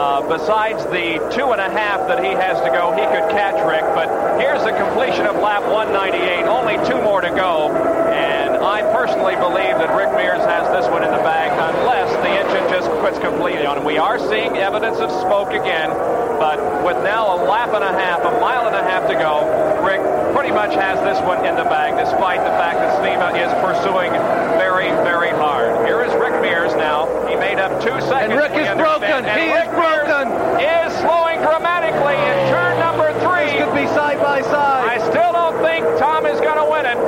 [0.00, 3.60] uh, besides the two and a half that he has to go, he could catch
[3.68, 3.84] Rick.
[3.92, 4.08] But
[4.40, 6.48] here's the completion of lap 198.
[6.48, 7.68] Only two more to go.
[8.08, 12.32] And I personally believe that Rick Mears has this one in the bag unless the
[12.32, 13.84] engine just quits completely on him.
[13.84, 15.92] We are seeing evidence of smoke again.
[16.40, 19.44] But with now a lap and a half, a mile and a half to go,
[19.84, 20.00] Rick
[20.32, 24.16] pretty much has this one in the bag, despite the fact that Sneva is pursuing
[24.56, 25.84] very, very hard.
[25.84, 26.29] Here is Rick
[27.40, 28.28] made up two seconds.
[28.28, 29.24] And Rick is broken.
[29.24, 30.28] And He Rick is broken.
[30.60, 33.48] Is slowing dramatically in turn number three.
[33.56, 34.84] This could be side by side.
[34.84, 37.00] I still don't think Tom is going to win it.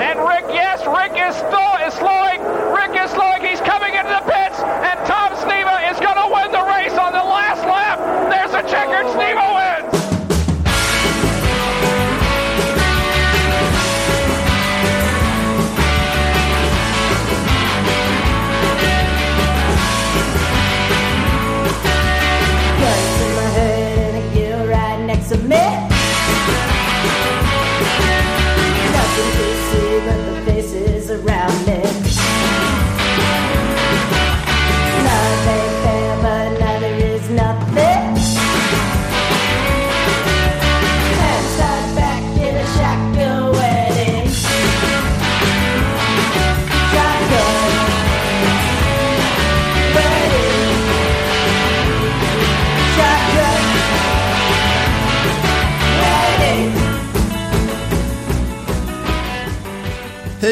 [0.00, 2.40] And Rick, yes, Rick is, sto- is slowing.
[2.72, 3.44] Rick is slowing.
[3.44, 4.56] He's coming into the pits.
[4.64, 8.00] And Tom Sneva is going to win the race on the last lap.
[8.32, 9.12] There's a checkered.
[9.12, 9.79] Sneva wins.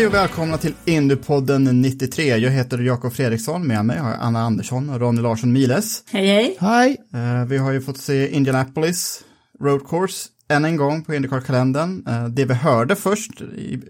[0.08, 2.36] Och välkomna till Indiepodden 93.
[2.36, 6.04] Jag heter Jakob Fredriksson, med mig har jag Anna Andersson och Ronny Larsson Miles.
[6.12, 6.56] Hej hej.
[6.60, 6.96] Hej!
[7.14, 9.24] Eh, vi har ju fått se Indianapolis
[9.60, 12.06] Road Course än en gång på Indycar-kalendern.
[12.06, 13.80] Eh, det vi hörde först i,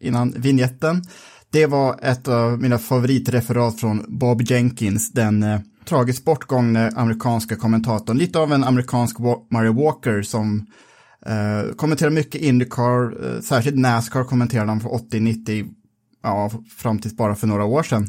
[0.00, 1.02] innan vignetten,
[1.50, 8.18] det var ett av mina favoritreferat från Bob Jenkins, den eh, tragiskt bortgångne amerikanska kommentatorn.
[8.18, 9.16] Lite av en amerikansk
[9.50, 10.66] Mario Walker som
[11.26, 15.68] Uh, kommenterar mycket Indycar, uh, särskilt Nascar kommenterade han för 80-90,
[16.22, 18.02] ja, fram tills bara för några år sedan.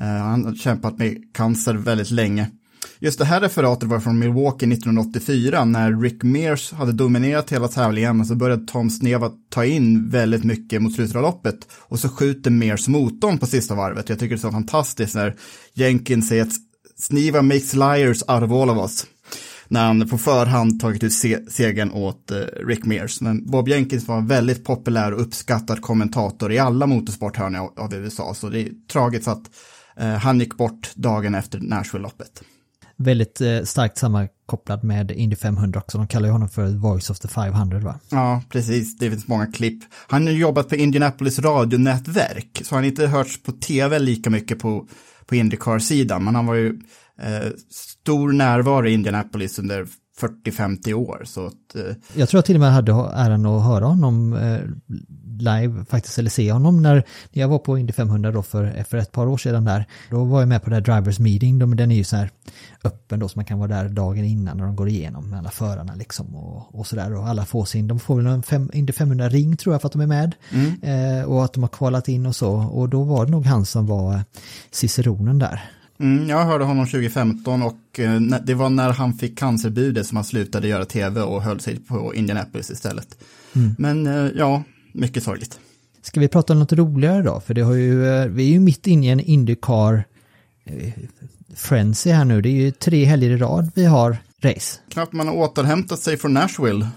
[0.00, 2.50] Uh, han har kämpat med cancer väldigt länge.
[2.98, 8.16] Just det här referatet var från Milwaukee 1984 när Rick Mears hade dominerat hela tävlingen
[8.16, 12.08] men så började Tom Sneva ta in väldigt mycket mot slutet av loppet och så
[12.08, 14.08] skjuter Mears motorn på sista varvet.
[14.08, 15.36] Jag tycker det är så fantastiskt när
[15.74, 16.52] Jenkins säger att
[16.96, 19.06] Sneva makes liars out of all of us
[19.68, 22.36] när han på förhand tagit ut se segern åt eh,
[22.66, 23.20] Rick Mears.
[23.20, 27.94] Men Bob Jenkins var en väldigt populär och uppskattad kommentator i alla motorsporthörn av, av
[27.94, 29.50] USA, så det är tragiskt att
[29.96, 32.42] eh, han gick bort dagen efter Nashville-loppet.
[32.96, 35.98] Väldigt eh, starkt sammankopplad med Indy 500 också.
[35.98, 38.00] De kallar ju honom för Voice of the 500 va?
[38.08, 38.98] Ja, precis.
[38.98, 39.84] Det finns många klipp.
[40.08, 44.58] Han har jobbat på Indianapolis radionätverk, så han har inte hörts på tv lika mycket
[44.58, 44.86] på,
[45.26, 46.80] på Indycar-sidan, men han var ju
[47.22, 47.50] eh,
[48.02, 49.86] stor närvaro i Indianapolis under
[50.20, 51.22] 40-50 år.
[51.24, 54.60] Så att, eh, Jag tror jag till och med hade äran att höra honom eh,
[55.38, 59.12] live faktiskt, eller se honom när jag var på Indy 500 då för, för ett
[59.12, 59.86] par år sedan där.
[60.10, 62.30] Då var jag med på det här drivers meeting, de, den är ju så här
[62.84, 65.50] öppen då så man kan vara där dagen innan när de går igenom med alla
[65.50, 68.92] förarna liksom och, och sådär och alla får sin, de får väl en fem, Indy
[68.92, 70.34] 500 ring tror jag för att de är med
[70.82, 73.66] eh, och att de har kvalat in och så och då var det nog han
[73.66, 74.24] som var
[74.70, 75.70] ciceronen där.
[76.02, 80.24] Mm, jag hörde honom 2015 och eh, det var när han fick cancerbudet som han
[80.24, 83.18] slutade göra tv och höll sig på Indianapolis istället.
[83.78, 85.58] Men eh, ja, mycket sorgligt.
[86.02, 87.40] Ska vi prata om något roligare då?
[87.40, 90.04] För det har ju, eh, vi är ju mitt inne i en Indycar
[91.54, 92.40] frenzy här nu.
[92.40, 94.80] Det är ju tre helger i rad vi har race.
[94.88, 96.88] Knappt man har återhämtat sig från Nashville.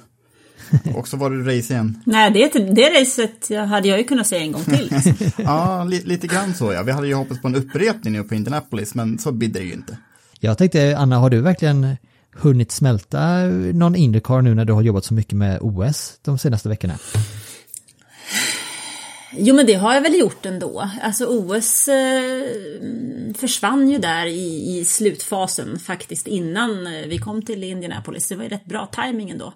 [0.95, 2.01] Och så var det race igen.
[2.05, 4.91] Nej, det, det racet hade jag ju kunnat se en gång till.
[5.37, 6.83] Ja, li lite grann så ja.
[6.83, 9.73] Vi hade ju hoppats på en upprepning nu på Indianapolis, men så bidde det ju
[9.73, 9.97] inte.
[10.39, 11.97] Jag tänkte, Anna, har du verkligen
[12.31, 16.69] hunnit smälta någon Indycar nu när du har jobbat så mycket med OS de senaste
[16.69, 16.93] veckorna?
[19.37, 20.89] Jo, men det har jag väl gjort ändå.
[21.01, 22.43] Alltså OS eh,
[23.35, 28.27] försvann ju där i, i slutfasen faktiskt innan eh, vi kom till Indianapolis.
[28.27, 29.53] Det var ju rätt bra timing ändå.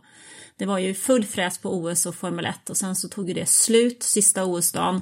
[0.59, 3.33] Det var ju full fräs på OS och Formel 1 och sen så tog ju
[3.33, 4.95] det slut sista OS-dagen.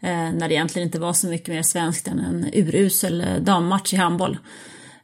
[0.00, 3.96] Eh, när det egentligen inte var så mycket mer svenskt än en urusel dammatch i
[3.96, 4.38] handboll.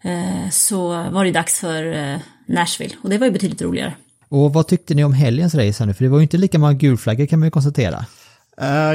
[0.02, 3.94] Eh, så var det dags för eh, Nashville och det var ju betydligt roligare.
[4.28, 5.94] Och vad tyckte ni om helgens race här nu?
[5.94, 8.06] För det var ju inte lika många gulflaggor kan man ju konstatera.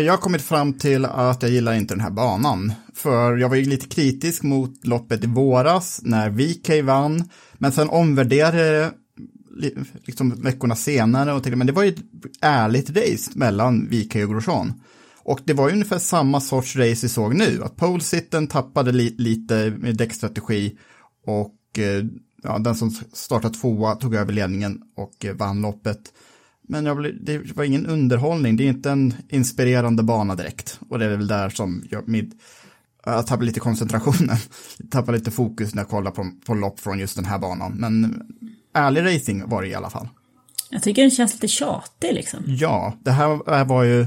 [0.01, 2.73] Jag har kommit fram till att jag gillar inte den här banan.
[2.95, 7.29] För jag var ju lite kritisk mot loppet i våras när VK vann.
[7.57, 8.91] Men sen omvärderade
[10.05, 12.03] liksom veckorna senare och tänkte, men det var ju ett
[12.41, 14.73] ärligt race mellan VK och Grosjean.
[15.17, 17.63] Och det var ju ungefär samma sorts race vi såg nu.
[17.63, 20.77] Att polesitten tappade li lite med däckstrategi
[21.25, 22.05] och eh,
[22.43, 26.13] ja, den som startade tvåa tog över ledningen och eh, vann loppet.
[26.67, 30.79] Men jag blev, det var ingen underhållning, det är inte en inspirerande bana direkt.
[30.89, 32.33] Och det är väl där som jag, mid,
[33.05, 34.37] jag tappar lite koncentrationen,
[34.91, 37.73] tappar lite fokus när jag kollar på, på lopp från just den här banan.
[37.77, 38.21] Men
[38.73, 40.07] ärlig racing var det i alla fall.
[40.69, 42.43] Jag tycker den känns lite tjatig liksom.
[42.45, 44.05] Ja, det här var ju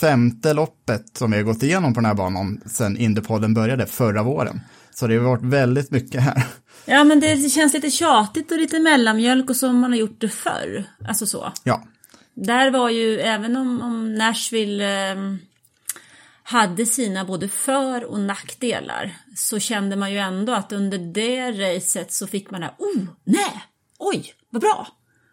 [0.00, 4.22] femte loppet som vi har gått igenom på den här banan sedan Indypodden började förra
[4.22, 4.60] våren.
[4.94, 6.46] Så det har varit väldigt mycket här.
[6.84, 10.28] Ja men det känns lite tjatigt och lite mellanmjölk och som man har gjort det
[10.28, 10.84] förr.
[11.08, 11.52] Alltså så.
[11.64, 11.84] Ja,
[12.34, 15.16] Där var ju, även om, om Nashville eh,
[16.42, 22.12] hade sina både för och nackdelar, så kände man ju ändå att under det racet
[22.12, 23.62] så fick man det här, oh, nej,
[24.00, 24.86] oj, vad bra.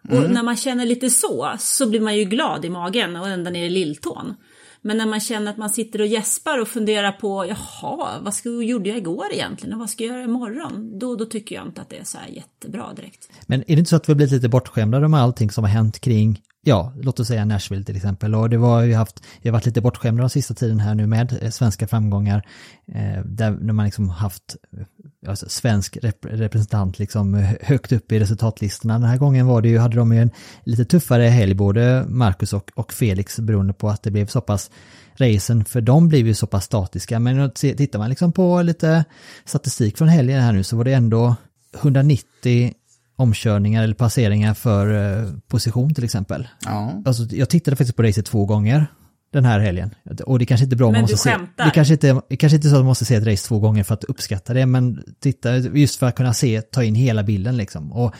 [0.09, 3.51] Och när man känner lite så, så blir man ju glad i magen och ända
[3.51, 4.33] ner i lilltån.
[4.81, 8.49] Men när man känner att man sitter och gäspar och funderar på, jaha, vad ska,
[8.49, 10.99] gjorde jag igår egentligen och vad ska jag göra imorgon?
[10.99, 13.29] Då, då tycker jag inte att det är så här jättebra direkt.
[13.45, 15.71] Men är det inte så att vi har blivit lite bortskämda med allting som har
[15.71, 18.35] hänt kring, ja, låt oss säga Nashville till exempel.
[18.35, 21.07] Och det var ju haft, vi har varit lite bortskämda de sista tiden här nu
[21.07, 22.47] med eh, svenska framgångar.
[22.87, 28.19] Eh, där när man liksom haft eh, alltså, svensk rep representant liksom högt upp i
[28.19, 28.93] resultatlistorna.
[28.93, 30.31] Den här gången var det ju, hade de ju en
[30.63, 34.71] lite tuffare helg, både Marcus och, och Felix, beroende på att det blev så pass
[35.15, 37.19] racen för de blev ju så pass statiska.
[37.19, 39.05] Men tittar man liksom på lite
[39.45, 41.35] statistik från helgen här nu så var det ändå
[41.75, 42.73] 190
[43.17, 46.47] omkörningar eller passeringar för eh, position till exempel.
[46.65, 47.03] ja.
[47.05, 48.87] Alltså, jag tittade faktiskt på racet två gånger
[49.33, 49.95] den här helgen.
[50.25, 51.63] Och det kanske inte är bra om Men man du måste se.
[51.65, 53.59] Det kanske, inte, det kanske inte är så att man måste se ett race två
[53.59, 57.23] gånger för att uppskatta det, men titta, just för att kunna se, ta in hela
[57.23, 57.91] bilden liksom.
[57.91, 58.15] Och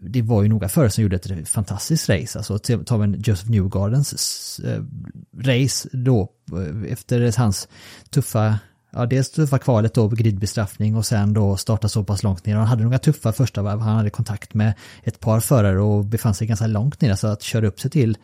[0.00, 2.38] det var ju några förare som gjorde ett fantastiskt race.
[2.38, 4.82] Alltså tar en Joseph Newgardens eh,
[5.42, 7.68] race då eh, efter hans
[8.10, 8.58] tuffa
[8.96, 12.56] Ja, dels tuffa kvalet då, gridbestraffning och sen då starta så pass långt ner.
[12.56, 16.34] Han hade några tuffa första varv, han hade kontakt med ett par förare och befann
[16.34, 18.18] sig ganska långt ner, så att köra upp sig till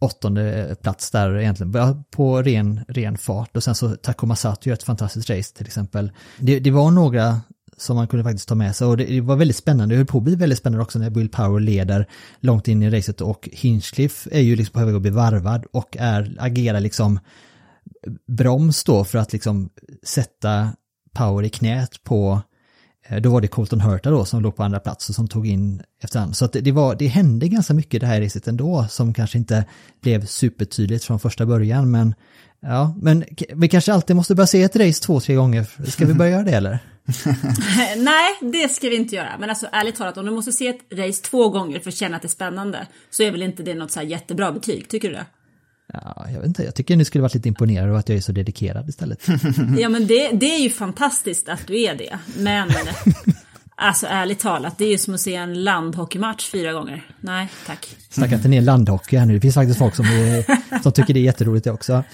[0.00, 3.56] åttonde plats där egentligen, på ren, ren fart.
[3.56, 6.12] Och sen så Takuma Sato gör ett fantastiskt race till exempel.
[6.38, 7.40] Det, det var några
[7.76, 9.94] som man kunde faktiskt ta med sig och det, det var väldigt spännande.
[9.94, 12.06] Det höll på att bli väldigt spännande också när Will Power leder
[12.40, 15.96] långt in i racet och Hinchcliffe är ju liksom på väg att bli varvad och
[16.00, 17.20] är, agerar liksom
[18.26, 19.70] broms då för att liksom
[20.02, 20.72] sätta
[21.14, 22.42] Power i knät på
[23.08, 25.46] eh, då var det Colton Hurta då som låg på andra plats och som tog
[25.46, 26.36] in efterhand.
[26.36, 29.38] Så att det, det, var, det hände ganska mycket det här racet ändå som kanske
[29.38, 29.64] inte
[30.02, 31.90] blev supertydligt från första början.
[31.90, 32.14] Men
[32.60, 33.24] ja, men
[33.54, 35.66] vi kanske alltid måste börja se ett race två, tre gånger.
[35.90, 36.78] Ska vi börja göra det eller?
[37.96, 39.38] Nej, det ska vi inte göra.
[39.38, 42.16] Men alltså ärligt talat, om du måste se ett race två gånger för att känna
[42.16, 45.08] att det är spännande så är väl inte det något så här jättebra betyg, tycker
[45.08, 45.26] du det?
[45.92, 48.22] Ja, jag vet inte, jag tycker ni skulle varit lite imponerade av att jag är
[48.22, 49.28] så dedikerad istället.
[49.78, 52.18] Ja men det, det är ju fantastiskt att du är det.
[52.36, 52.70] Men
[53.76, 57.06] alltså ärligt talat, det är ju som att se en landhockeymatch fyra gånger.
[57.20, 57.96] Nej, tack.
[58.10, 61.20] Snacka inte ner landhockey här nu, det finns faktiskt folk som, är, som tycker det
[61.20, 62.04] är jätteroligt det också.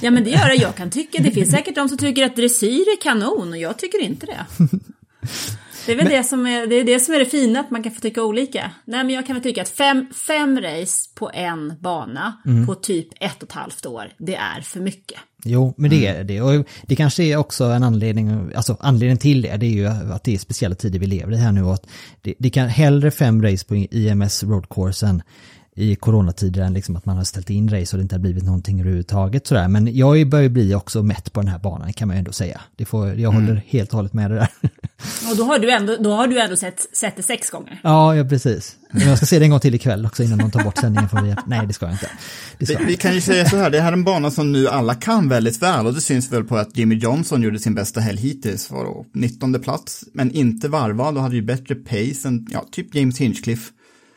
[0.00, 1.22] Ja men det gör det, jag kan tycka.
[1.22, 4.66] Det finns säkert de som tycker att dressyr är kanon och jag tycker inte det.
[5.90, 7.82] Det är väl det, som är, det är det som är det fina, att man
[7.82, 8.70] kan få tycka olika.
[8.84, 12.32] Nej men jag kan väl tycka att fem, fem race på en bana
[12.66, 15.18] på typ ett och ett halvt år, det är för mycket.
[15.44, 16.40] Jo, men det är det.
[16.40, 20.24] Och det kanske är också en anledning, alltså anledningen till det, det är ju att
[20.24, 21.86] det är speciella tider vi lever i här nu och att
[22.22, 25.22] det, det kan hellre fem race på IMS Road Course än
[25.80, 28.44] i coronatider än liksom att man har ställt in race och det inte har blivit
[28.44, 29.68] någonting överhuvudtaget sådär.
[29.68, 32.60] Men jag börjar bli också mätt på den här banan kan man ju ändå säga.
[32.76, 34.48] Det får, jag håller helt och hållet med det där.
[35.30, 37.80] Och då har du ändå, då har du ändå sett, sett det sex gånger.
[37.84, 38.76] ja, ja, precis.
[38.90, 41.08] Men jag ska se det en gång till ikväll också innan de tar bort sändningen
[41.08, 41.42] från via.
[41.46, 42.10] Nej, det ska jag inte.
[42.58, 44.52] Det ska Vi, vi kan ju säga så här, det här är en bana som
[44.52, 47.74] nu alla kan väldigt väl och det syns väl på att Jimmy Johnson gjorde sin
[47.74, 52.28] bästa helg hittills, var då 19 plats, men inte varvad och hade ju bättre pace
[52.28, 53.72] än, ja, typ James Hinchcliffe.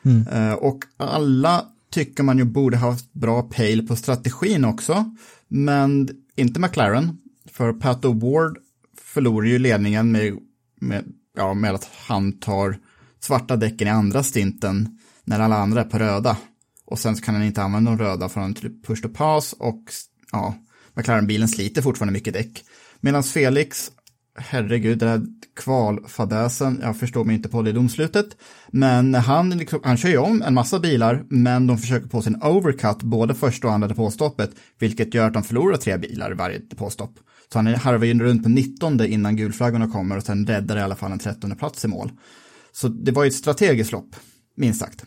[0.05, 0.27] Mm.
[0.27, 5.15] Eh, och alla tycker man ju borde ha haft bra pejl på strategin också,
[5.47, 7.17] men inte McLaren,
[7.51, 8.55] för Pat O'Ward
[9.01, 10.37] förlorar ju ledningen med,
[10.79, 11.03] med,
[11.37, 12.77] ja, med att han tar
[13.19, 16.37] svarta däcken i andra stinten när alla andra är på röda.
[16.85, 19.53] Och sen så kan han inte använda de röda för han typ push to pass
[19.53, 19.83] och
[20.31, 20.55] ja,
[20.93, 22.63] McLaren-bilen sliter fortfarande mycket däck.
[22.99, 23.91] Medan Felix,
[24.35, 25.21] herregud, den här
[25.55, 28.37] kvalfadäsen, jag förstår mig inte på det domslutet,
[28.67, 32.41] men han, liksom, han kör ju om en massa bilar, men de försöker på sin
[32.43, 36.59] overcut både första och andra depåstoppet, vilket gör att de förlorar tre bilar i varje
[36.59, 37.19] depåstopp.
[37.53, 40.95] Så han harvar ju runt på 19 innan gulflaggorna kommer och sen räddar i alla
[40.95, 42.11] fall en 13 plats i mål.
[42.71, 44.15] Så det var ju ett strategiskt lopp,
[44.55, 45.05] minst sagt.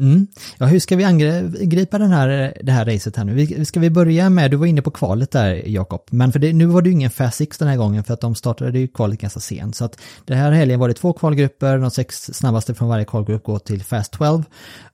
[0.00, 0.26] Mm.
[0.58, 3.64] Ja, hur ska vi angripa den här, det här racet här nu?
[3.64, 6.66] Ska vi börja med, du var inne på kvalet där Jakob, men för det, nu
[6.66, 9.20] var det ju ingen Fast Six den här gången för att de startade ju kvalet
[9.20, 9.76] ganska sent.
[9.76, 13.44] Så att den här helgen var det två kvalgrupper, de sex snabbaste från varje kvalgrupp
[13.44, 14.44] går till Fast 12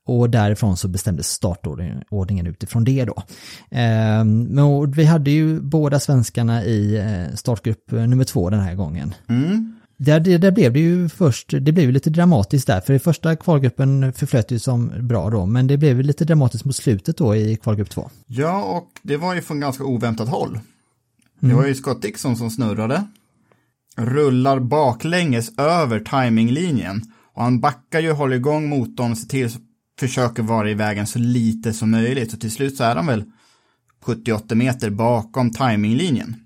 [0.07, 3.23] och därifrån så bestämdes startordningen utifrån det då.
[3.71, 8.75] Ehm, men vi hade ju båda svenskarna i eh, startgrupp eh, nummer två den här
[8.75, 9.15] gången.
[9.29, 9.82] Mm.
[10.05, 13.37] Där, där, där, blev det ju först, det blev lite dramatiskt där, för i första
[13.37, 17.57] kvalgruppen förflöt ju som bra då, men det blev lite dramatiskt mot slutet då i
[17.57, 18.11] kvalgrupp 2.
[18.27, 20.61] Ja, och det var ju från ganska oväntat håll.
[21.41, 21.57] Det mm.
[21.57, 23.05] var ju Scott Dixon som snurrade,
[23.97, 27.03] rullar baklänges över timinglinjen
[27.35, 29.51] och han backar ju, håller igång motorn, ser till,
[29.99, 33.25] försöker vara i vägen så lite som möjligt, så till slut så är han väl
[34.03, 36.37] 78 meter bakom timinglinjen.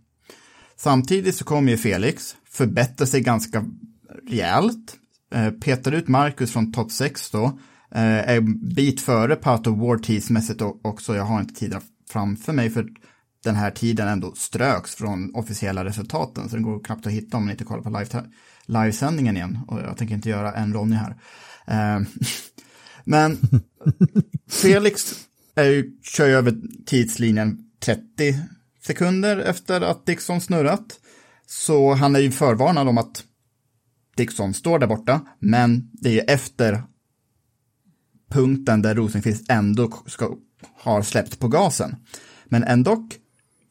[0.76, 3.64] Samtidigt så kommer ju Felix, förbättrar sig ganska
[4.28, 4.96] rejält.
[5.34, 7.44] Eh, petar ut Marcus från topp 6 då.
[7.94, 8.40] Eh, är
[8.74, 11.16] bit före Pato Ward tidsmässigt också.
[11.16, 12.86] Jag har inte tiden framför mig för
[13.44, 16.48] den här tiden ändå ströks från officiella resultaten.
[16.48, 18.24] Så det går knappt att hitta om man inte kollar på live
[18.66, 19.58] livesändningen igen.
[19.68, 21.16] Och jag tänker inte göra en Ronny här.
[21.66, 22.06] Eh,
[23.04, 23.38] men
[24.50, 25.14] Felix
[25.54, 26.54] är ju, kör ju över
[26.86, 28.02] tidslinjen 30
[28.86, 31.00] sekunder efter att Dixon snurrat.
[31.46, 33.24] Så han är ju förvarnad om att
[34.16, 36.82] Dixon står där borta, men det är ju efter
[38.30, 40.36] punkten där Rosenqvist ändå ska,
[40.74, 41.96] har släppt på gasen.
[42.44, 43.08] Men ändå,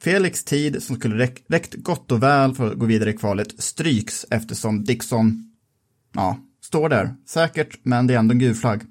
[0.01, 3.63] Felix tid som skulle räckt räckt gott och väl för att gå vidare i kvalet
[3.63, 5.55] stryks eftersom Dixon,
[6.13, 7.15] ja, står där.
[7.27, 8.82] Säkert, men det är ändå en gul flagg.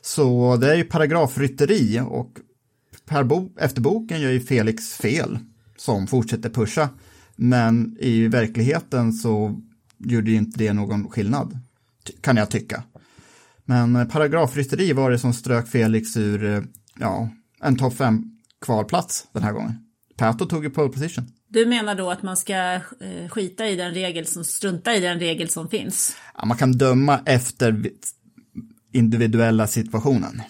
[0.00, 2.32] Så det är ju paragrafrytteri och
[3.04, 5.38] per bo efter boken gör ju Felix fel
[5.76, 6.88] som fortsätter pusha.
[7.40, 9.60] Men i verkligheten så
[9.98, 11.58] gjorde inte det någon skillnad,
[12.20, 12.82] kan jag tycka.
[13.64, 16.62] Men eh, paragrafrytteri var det som strök Felix ur, eh,
[16.98, 17.28] ja,
[17.60, 18.22] en topp fem
[18.60, 19.74] kvalplats den här gången.
[20.16, 21.24] Pato tog ju pole position.
[21.48, 25.18] Du menar då att man ska eh, skita i den regel som, strunta i den
[25.18, 26.16] regel som finns?
[26.34, 27.90] Ja, man kan döma efter
[28.92, 30.42] individuella situationen.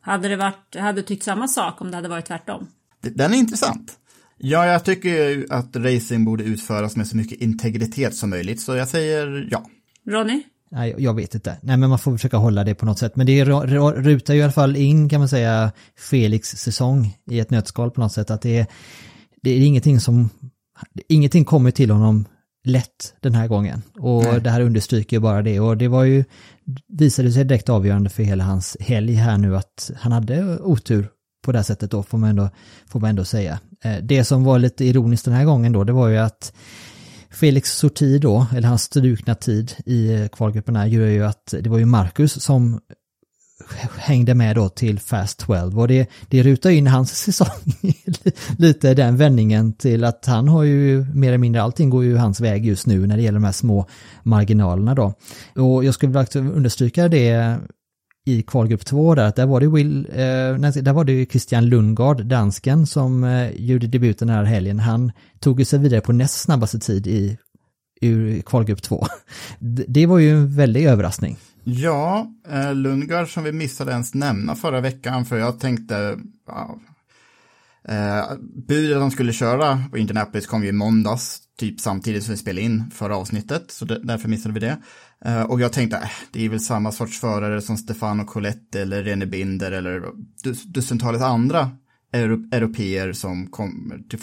[0.00, 2.66] Hade det varit, hade du tyckt samma sak om det hade varit tvärtom?
[3.00, 3.98] Den är intressant.
[4.44, 8.88] Ja, jag tycker att racing borde utföras med så mycket integritet som möjligt, så jag
[8.88, 9.64] säger ja.
[10.10, 10.42] Ronny?
[10.70, 11.56] Nej, jag vet inte.
[11.62, 13.16] Nej, men man får försöka hålla det på något sätt.
[13.16, 17.50] Men det rutar ju i alla fall in, kan man säga, Felix säsong i ett
[17.50, 18.30] nötskal på något sätt.
[18.30, 18.66] Att det är,
[19.42, 20.30] det är ingenting som,
[21.08, 22.24] ingenting kommer till honom
[22.64, 23.82] lätt den här gången.
[23.98, 24.40] Och Nej.
[24.40, 25.60] det här understryker ju bara det.
[25.60, 26.24] Och det var ju,
[26.88, 31.08] visade sig direkt avgörande för hela hans helg här nu att han hade otur
[31.42, 32.50] på det sättet då, får man ändå,
[32.86, 33.58] får man ändå säga.
[33.84, 36.52] Eh, det som var lite ironiskt den här gången då, det var ju att
[37.30, 41.78] Felix sorti då, eller hans strukna tid i eh, kvalgrupperna gör ju att det var
[41.78, 42.80] ju Marcus som
[43.96, 47.94] hängde med då till Fast 12 och det, det rutar in hans säsong
[48.58, 52.40] lite den vändningen till att han har ju mer eller mindre allting går ju hans
[52.40, 53.86] väg just nu när det gäller de här små
[54.22, 55.14] marginalerna då.
[55.54, 57.58] Och jag skulle vilja understryka det
[58.24, 62.24] i kvalgrupp 2 där, att där var det Will, eh, där var det Christian Lundgard,
[62.24, 64.78] dansken, som eh, gjorde debuten den här helgen.
[64.78, 67.38] Han tog sig vidare på näst snabbaste tid i
[68.00, 69.06] ur kvalgrupp 2.
[69.88, 71.36] Det var ju en väldig överraskning.
[71.64, 76.78] Ja, eh, Lundgard som vi missade ens nämna förra veckan, för jag tänkte, ja,
[77.88, 78.36] eh,
[78.68, 82.64] budet de skulle köra på Indianapolis kom ju i måndags, typ samtidigt som vi spelade
[82.64, 84.78] in förra avsnittet, så därför missade vi det.
[85.24, 89.02] Eh, och jag tänkte, äh, det är väl samma sorts förare som Stefano Colette eller
[89.02, 90.02] René Binder eller
[90.66, 91.70] dussintalet andra
[92.12, 94.18] euro europeer som kommer till,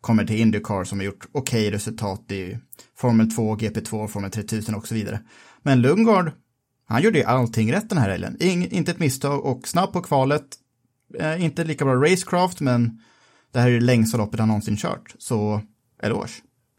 [0.00, 2.58] kommer till Indycar som har gjort okej okay resultat i
[2.96, 5.20] Formel 2, GP2, Formel 3000 och så vidare.
[5.62, 6.32] Men Lundgard,
[6.86, 8.36] han gjorde ju allting rätt den här helgen.
[8.40, 10.46] inte ett misstag och snabb på kvalet.
[11.18, 13.00] Eh, inte lika bra racecraft, men
[13.52, 15.14] det här är det längsta loppet han någonsin kört.
[15.18, 15.62] Så
[16.02, 16.32] eloge.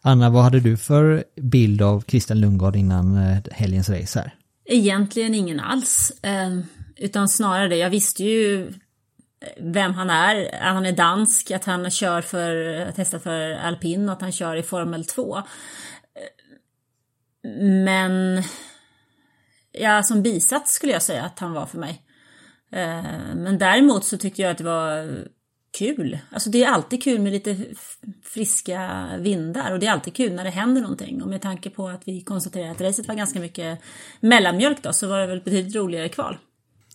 [0.04, 4.36] Anna, vad hade du för bild av Christian Lundgard innan eh, helgens race här?
[4.66, 6.60] Egentligen ingen alls, eh,
[6.96, 7.76] utan snarare det.
[7.76, 8.74] Jag visste ju eh,
[9.60, 14.14] vem han är, att han är dansk, att han kör för, testar för alpin och
[14.14, 15.42] att han kör i Formel 2.
[17.86, 18.44] Men
[19.72, 22.02] ja, som bisats skulle jag säga att han var för mig.
[23.36, 25.08] Men däremot så tyckte jag att det var
[25.78, 26.20] kul.
[26.32, 27.58] Alltså det är alltid kul med lite
[28.24, 31.22] friska vindar och det är alltid kul när det händer någonting.
[31.22, 33.80] Och med tanke på att vi konstaterade att racet var ganska mycket
[34.20, 36.38] mellanmjölk då så var det väl betydligt roligare kval.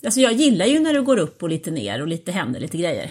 [0.04, 2.78] Alltså jag gillar ju när det går upp och lite ner och lite händer lite
[2.78, 3.10] grejer.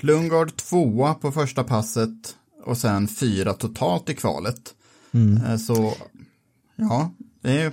[0.00, 4.74] Lundgard tvåa på första passet och sen fyra totalt i kvalet.
[5.46, 5.94] Eh, Så
[6.76, 7.72] ja, det är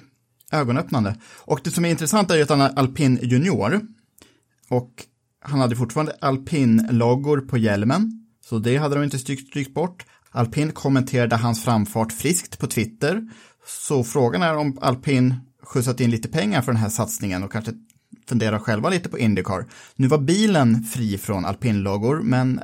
[0.51, 1.15] ögonöppnande.
[1.38, 3.81] Och det som är intressant är ju att han är alpin junior.
[4.69, 5.05] Och
[5.41, 8.25] han hade fortfarande alpin-loggor på hjälmen.
[8.45, 10.05] Så det hade de inte strykt, bort.
[10.31, 13.29] Alpin kommenterade hans framfart friskt på Twitter.
[13.67, 17.71] Så frågan är om alpin skjutsat in lite pengar för den här satsningen och kanske
[18.29, 19.65] funderar själva lite på Indycar.
[19.95, 22.60] Nu var bilen fri från alpinloggor, men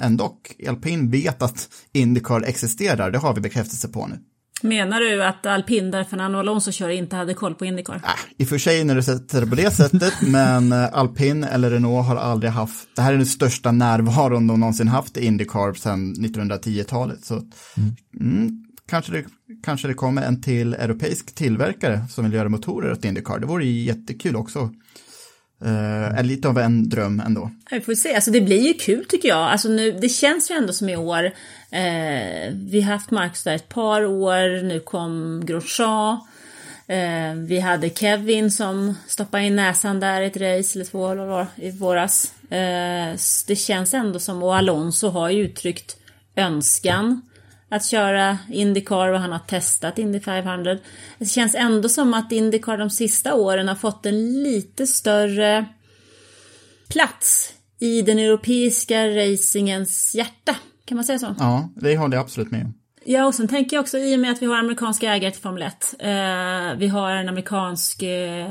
[0.00, 0.36] ändå,
[0.68, 4.18] alpin vet att Indycar existerar, det har vi bekräftelse på nu.
[4.62, 7.94] Menar du att alpin där Fernando Alonso kör inte hade koll på Indycar?
[7.94, 8.00] Äh,
[8.36, 11.70] I och för sig när du sätter det på det sättet, men eh, alpin eller
[11.70, 15.74] Renault har aldrig haft, det här är den största närvaron de någonsin haft i Indycar
[15.74, 17.24] sedan 1910-talet.
[17.24, 17.42] Så
[18.20, 19.24] mm, kanske, det,
[19.62, 23.38] kanske det kommer en till europeisk tillverkare som vill göra motorer åt Indycar.
[23.38, 24.70] Det vore ju jättekul också.
[25.64, 27.50] Eh, uh, är lite av en dröm ändå.
[27.70, 29.38] Vi får se, alltså det blir ju kul tycker jag.
[29.38, 31.24] Alltså nu, det känns ju ändå som i år.
[31.70, 36.20] Eh, vi har haft Marcus där ett par år, nu kom Grosjean.
[36.86, 41.20] Eh, vi hade Kevin som stoppade in näsan där i ett race eller två eller
[41.20, 42.34] vad var, i våras.
[42.50, 43.14] Eh,
[43.46, 45.96] det känns ändå som, och Alonso har ju uttryckt
[46.36, 47.22] önskan
[47.70, 50.78] att köra Indycar och han har testat Indy 500.
[51.18, 55.66] Det känns ändå som att Indycar de sista åren har fått en lite större
[56.88, 60.56] plats i den europeiska racingens hjärta.
[60.84, 61.34] Kan man säga så?
[61.38, 62.74] Ja, det håller jag absolut med om.
[63.04, 65.42] Ja, och sen tänker jag också i och med att vi har amerikanska ägare till
[65.42, 65.94] Formel 1.
[65.98, 68.48] Eh, vi har en amerikansk eh,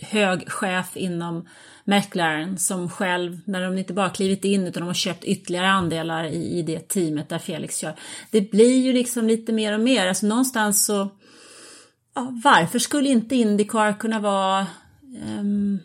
[0.00, 1.48] hög chef inom
[1.88, 6.24] McLaren som själv, när de inte bara klivit in utan de har köpt ytterligare andelar
[6.24, 7.94] i, i det teamet där Felix kör.
[8.30, 11.08] Det blir ju liksom lite mer och mer, alltså någonstans så,
[12.14, 14.66] ja, varför skulle inte Indycar kunna vara
[15.38, 15.78] um,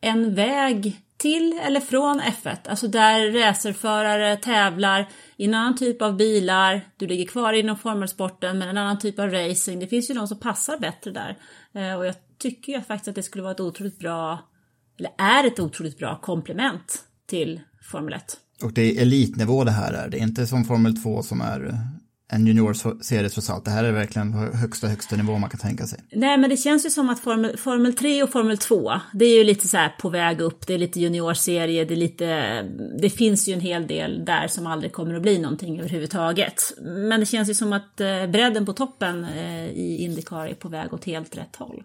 [0.00, 2.56] en väg till eller från F1.
[2.68, 6.80] Alltså där racerförare tävlar i en annan typ av bilar.
[6.96, 9.80] Du ligger kvar inom formelsporten men en annan typ av racing.
[9.80, 11.38] Det finns ju de som passar bättre där.
[11.72, 14.38] Eh, och jag tycker ju faktiskt att det skulle vara ett otroligt bra,
[15.00, 18.36] eller är ett otroligt bra komplement till Formel 1.
[18.62, 21.66] Och det är elitnivå det här är, det är inte som Formel 2 som är
[21.66, 21.74] eh,
[22.32, 23.64] en juniorserie trots allt.
[23.64, 25.98] Det här är verkligen högsta, högsta nivå man kan tänka sig.
[26.12, 29.38] Nej, men det känns ju som att Formel, Formel 3 och Formel 2, det är
[29.38, 32.62] ju lite så här på väg upp, det är lite juniorserie, det är lite,
[33.00, 36.72] det finns ju en hel del där som aldrig kommer att bli någonting överhuvudtaget.
[36.82, 40.68] Men det känns ju som att eh, bredden på toppen eh, i Indycar är på
[40.68, 41.82] väg åt helt rätt håll.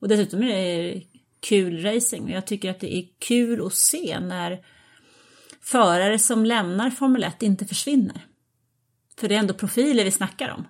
[0.00, 1.02] Och dessutom är det
[1.44, 4.64] kul racing jag tycker att det är kul att se när
[5.62, 8.26] förare som lämnar Formel 1 inte försvinner.
[9.18, 10.66] För det är ändå profiler vi snackar om.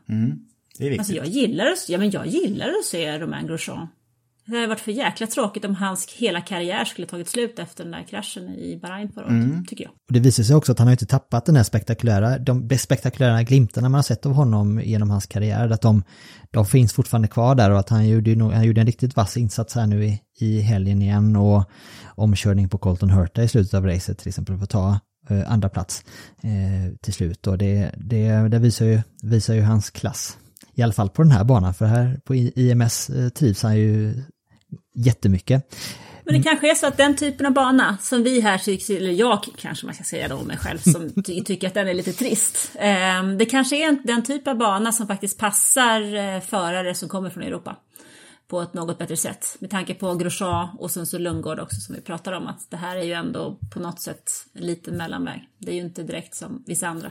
[0.78, 1.00] Det är viktigt.
[1.00, 3.88] Alltså jag gillar, att, ja, men jag gillar att se Romain Grosjean.
[4.46, 7.92] Det hade varit för jäkla tråkigt om hans hela karriär skulle tagit slut efter den
[7.92, 9.92] där kraschen i Bahrain förra året, tycker jag.
[9.92, 13.42] Och det visar sig också att han har inte tappat den här spektakulära, de spektakulära
[13.42, 16.02] glimtarna man har sett av honom genom hans karriär, att de,
[16.50, 19.74] de finns fortfarande kvar där och att han gjorde, han gjorde en riktigt vass insats
[19.74, 21.64] här nu i, i helgen igen och
[22.06, 25.68] omkörning på Colton Hurta i slutet av racet till exempel för att ta eh, andra
[25.68, 26.04] plats
[26.42, 30.38] eh, till slut och det, det, det visar, ju, visar ju hans klass.
[30.74, 34.22] I alla fall på den här banan, för här på IMS eh, trivs han ju
[34.94, 35.76] jättemycket.
[36.24, 39.12] Men det kanske är så att den typen av bana som vi här tycker, eller
[39.12, 42.12] jag kanske man ska säga då mig själv, som ty tycker att den är lite
[42.12, 42.70] trist.
[42.74, 47.08] Eh, det kanske är en, den typ av bana som faktiskt passar eh, förare som
[47.08, 47.76] kommer från Europa
[48.48, 49.56] på ett något bättre sätt.
[49.58, 52.76] Med tanke på Grosjean och sen så Lundgård också som vi pratar om, att det
[52.76, 55.48] här är ju ändå på något sätt en liten mellanväg.
[55.58, 57.10] Det är ju inte direkt som vissa andra.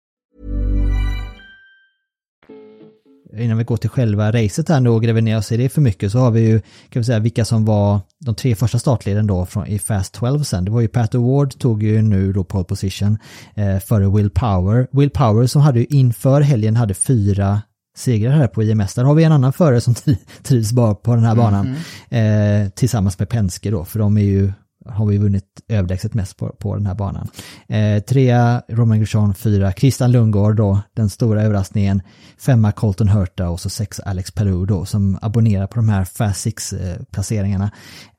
[3.37, 5.81] Innan vi går till själva racet här då och gräver ner oss i det för
[5.81, 9.27] mycket så har vi ju, kan vi säga, vilka som var de tre första startleden
[9.27, 10.65] då från, i Fast 12 sen.
[10.65, 13.17] Det var ju Pat Award tog ju nu då pole position
[13.55, 14.87] eh, före Will Power.
[14.91, 17.61] Will Power som hade ju inför helgen hade fyra
[17.97, 18.93] segrar här på IMS.
[18.93, 19.95] Där har vi en annan förare som
[20.43, 21.75] trivs bara på den här banan.
[22.09, 24.53] Eh, tillsammans med Penske då, för de är ju
[24.85, 27.27] har vi vunnit överlägset mest på, på den här banan.
[27.67, 32.01] Eh, trea Roman Grosjean, fyra Christian Lundgård då, den stora överraskningen.
[32.37, 36.41] Femma Colton Hurta och så sex Alex Palou då som abonnerar på de här Fast
[36.41, 37.71] Six eh, placeringarna.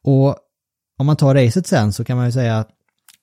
[0.04, 0.36] Och
[0.98, 2.68] om man tar racet sen så kan man ju säga att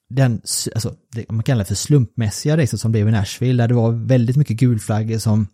[0.10, 0.42] den,
[0.76, 3.92] alltså, det, man kallar det för slumpmässiga racet som blev i Nashville, där det var
[3.92, 5.48] väldigt mycket gulflaggor som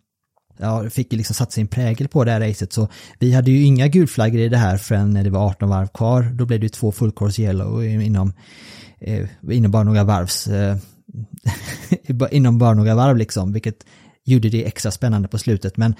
[0.58, 2.88] ja, fick liksom satt sin prägel på det här racet så
[3.18, 6.22] vi hade ju inga gulflaggor i det här förrän när det var 18 varv kvar.
[6.22, 8.32] Då blev det ju två full course yellow inom,
[9.00, 10.76] eh, inom bara några varvs, eh,
[12.30, 13.84] inom bara några varv liksom, vilket
[14.24, 15.76] gjorde det extra spännande på slutet.
[15.76, 15.94] Men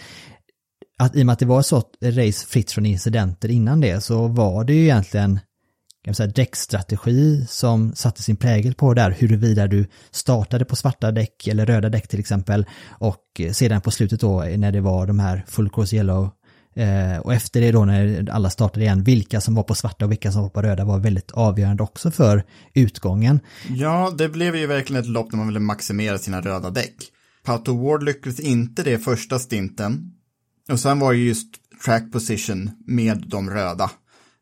[0.99, 4.01] att i och med att det var ett sånt race fritt från incidenter innan det
[4.01, 5.41] så var det ju egentligen
[6.07, 11.47] kan säga, däckstrategi som satte sin prägel på där, huruvida du startade på svarta däck
[11.47, 15.07] eller röda däck till exempel och eh, sedan på slutet då eh, när det var
[15.07, 16.31] de här full course yellow
[16.77, 20.11] eh, och efter det då när alla startade igen, vilka som var på svarta och
[20.11, 23.41] vilka som var på röda var väldigt avgörande också för utgången.
[23.69, 26.97] Ja, det blev ju verkligen ett lopp där man ville maximera sina röda däck.
[27.45, 30.13] Pato Ward lyckades inte det första stinten.
[30.69, 31.47] Och sen var ju just
[31.85, 33.91] track position med de röda.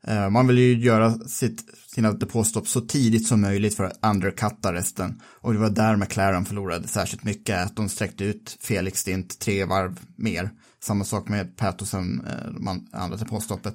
[0.07, 1.65] Eh, man vill ju göra sitt,
[1.95, 5.21] sina depåstopp så tidigt som möjligt för att undercutta resten.
[5.41, 9.65] Och det var där McLaren förlorade särskilt mycket, att de sträckte ut Felix stint tre
[9.65, 10.51] varv mer.
[10.83, 13.75] Samma sak med Patterson, eh, man andra depåstoppet.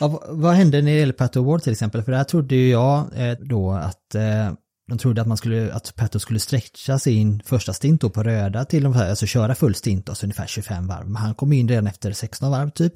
[0.00, 2.02] Ja, vad hände när det gäller Pat Award till exempel?
[2.02, 4.14] För där trodde ju jag eh, då att
[4.88, 8.64] de trodde att man skulle, att Petto skulle stretcha sin första stint då på röda
[8.64, 11.06] till ungefär, alltså köra full stint, alltså ungefär 25 varv.
[11.06, 12.92] Men han kom in redan efter 16 varv typ.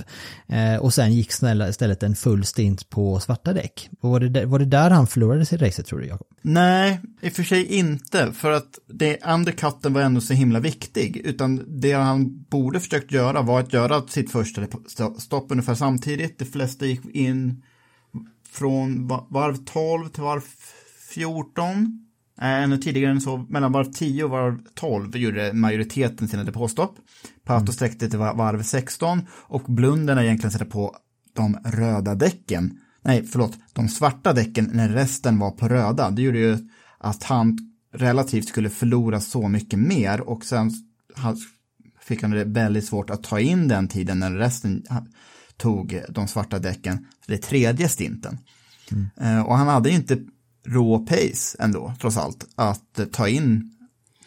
[0.47, 3.89] Eh, och sen gick snälla istället en full stint på svarta däck.
[4.01, 6.27] Var det, var det där han förlorade sitt racet tror du Jakob?
[6.43, 8.33] Nej, i och för sig inte.
[8.33, 11.17] För att det undercutten var ändå så himla viktig.
[11.17, 14.63] Utan det han borde försökt göra var att göra sitt första
[15.19, 16.39] stopp ungefär samtidigt.
[16.39, 17.63] De flesta gick in
[18.53, 20.43] från varv 12 till varv
[21.15, 22.09] 14.
[22.41, 26.99] Eh, ännu tidigare än så, mellan varv 10 och varv 12 gjorde majoriteten sina depåstopp.
[27.45, 27.73] Pato mm.
[27.73, 30.97] sträckte till varv 16 och blunderna egentligen sätter på
[31.33, 32.79] de röda däcken.
[33.03, 36.11] Nej, förlåt, de svarta däcken när resten var på röda.
[36.11, 36.59] Det gjorde ju
[36.99, 37.59] att han
[37.95, 40.71] relativt skulle förlora så mycket mer och sen
[42.01, 44.83] fick han det väldigt svårt att ta in den tiden när resten
[45.57, 48.39] tog de svarta däcken, det tredje stinten.
[48.91, 49.09] Mm.
[49.17, 50.19] Eh, och han hade inte
[50.67, 53.73] rå pace ändå, trots allt, att ta in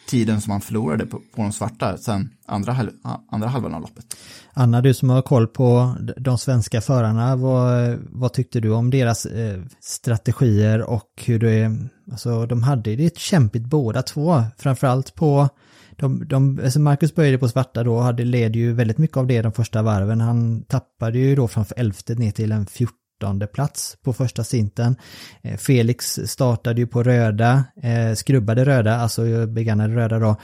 [0.07, 2.89] tiden som han förlorade på, på de svarta sen andra, halv,
[3.31, 4.05] andra halvan av loppet.
[4.53, 9.25] Anna, du som har koll på de svenska förarna, vad, vad tyckte du om deras
[9.25, 11.77] eh, strategier och hur det,
[12.11, 15.49] alltså de hade det kämpigt båda två, framförallt på
[15.97, 19.41] de, de, alltså Marcus började på svarta då, hade led ju väldigt mycket av det
[19.41, 20.21] de första varven.
[20.21, 23.04] Han tappade ju då från elfte ner till en 14
[23.53, 24.95] plats på första sinten.
[25.41, 30.35] Eh, Felix startade ju på röda, eh, skrubbade röda, alltså eh, begagnade röda då,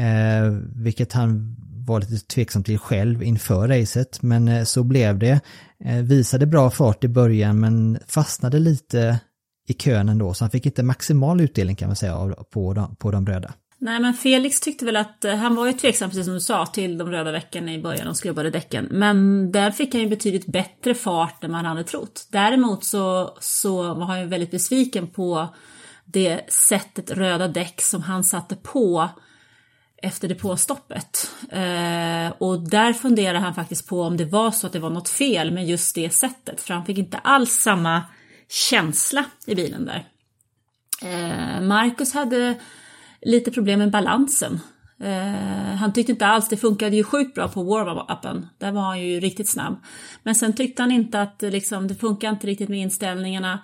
[0.00, 1.56] eh, vilket han
[1.86, 5.40] var lite tveksam till själv inför racet, men eh, så blev det.
[6.02, 9.20] Visade bra fart i början men fastnade lite
[9.68, 13.10] i kön ändå, så han fick inte maximal utdelning kan man säga på de, på
[13.10, 13.54] de röda.
[13.84, 16.66] Nej men Felix tyckte väl att, eh, han var ju tveksam precis som du sa
[16.66, 18.88] till de röda veckorna i början, de skrubbade däcken.
[18.90, 22.28] Men där fick han ju betydligt bättre fart än man hade trott.
[22.30, 25.54] Däremot så, så var han ju väldigt besviken på
[26.04, 29.08] det sättet röda däck som han satte på
[30.02, 31.30] efter depåstoppet.
[31.50, 35.08] Eh, och där funderade han faktiskt på om det var så att det var något
[35.08, 38.02] fel med just det sättet, för han fick inte alls samma
[38.48, 40.04] känsla i bilen där.
[41.02, 42.54] Eh, Marcus hade
[43.24, 44.60] lite problem med balansen.
[45.00, 49.00] Eh, han tyckte inte alls, det funkade ju sjukt bra på warm-upen, där var han
[49.02, 49.76] ju riktigt snabb.
[50.22, 53.60] Men sen tyckte han inte att liksom, det funkar inte riktigt med inställningarna.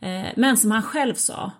[0.00, 1.52] Eh, men som han själv sa,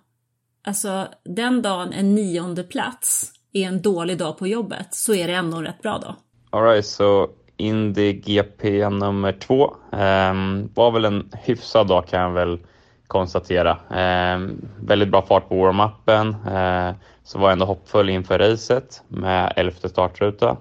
[0.66, 5.34] alltså den dagen en nionde plats är en dålig dag på jobbet så är det
[5.34, 6.14] ändå en rätt bra dag.
[6.50, 12.58] Alright, så Indy GP nummer två um, var väl en hyfsad dag kan jag väl
[13.06, 13.70] konstatera.
[13.70, 14.38] Eh,
[14.80, 19.88] väldigt bra fart på warm-upen, eh, så var jag ändå hoppfull inför racet med elfte
[19.88, 20.56] startruta.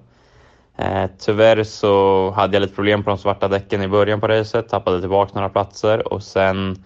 [0.78, 4.70] Eh, tyvärr så hade jag lite problem på de svarta däcken i början på racet,
[4.70, 6.84] tappade tillbaka några platser och sen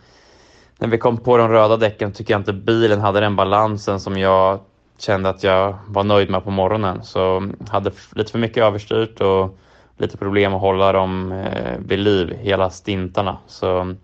[0.79, 4.17] när vi kom på de röda däcken tycker jag inte bilen hade den balansen som
[4.17, 4.59] jag
[4.97, 7.03] kände att jag var nöjd med på morgonen.
[7.03, 9.57] Så mm, hade lite för mycket överstyrt och
[9.97, 13.37] lite problem att hålla dem eh, vid liv hela stintarna.
[13.47, 13.97] Så mm,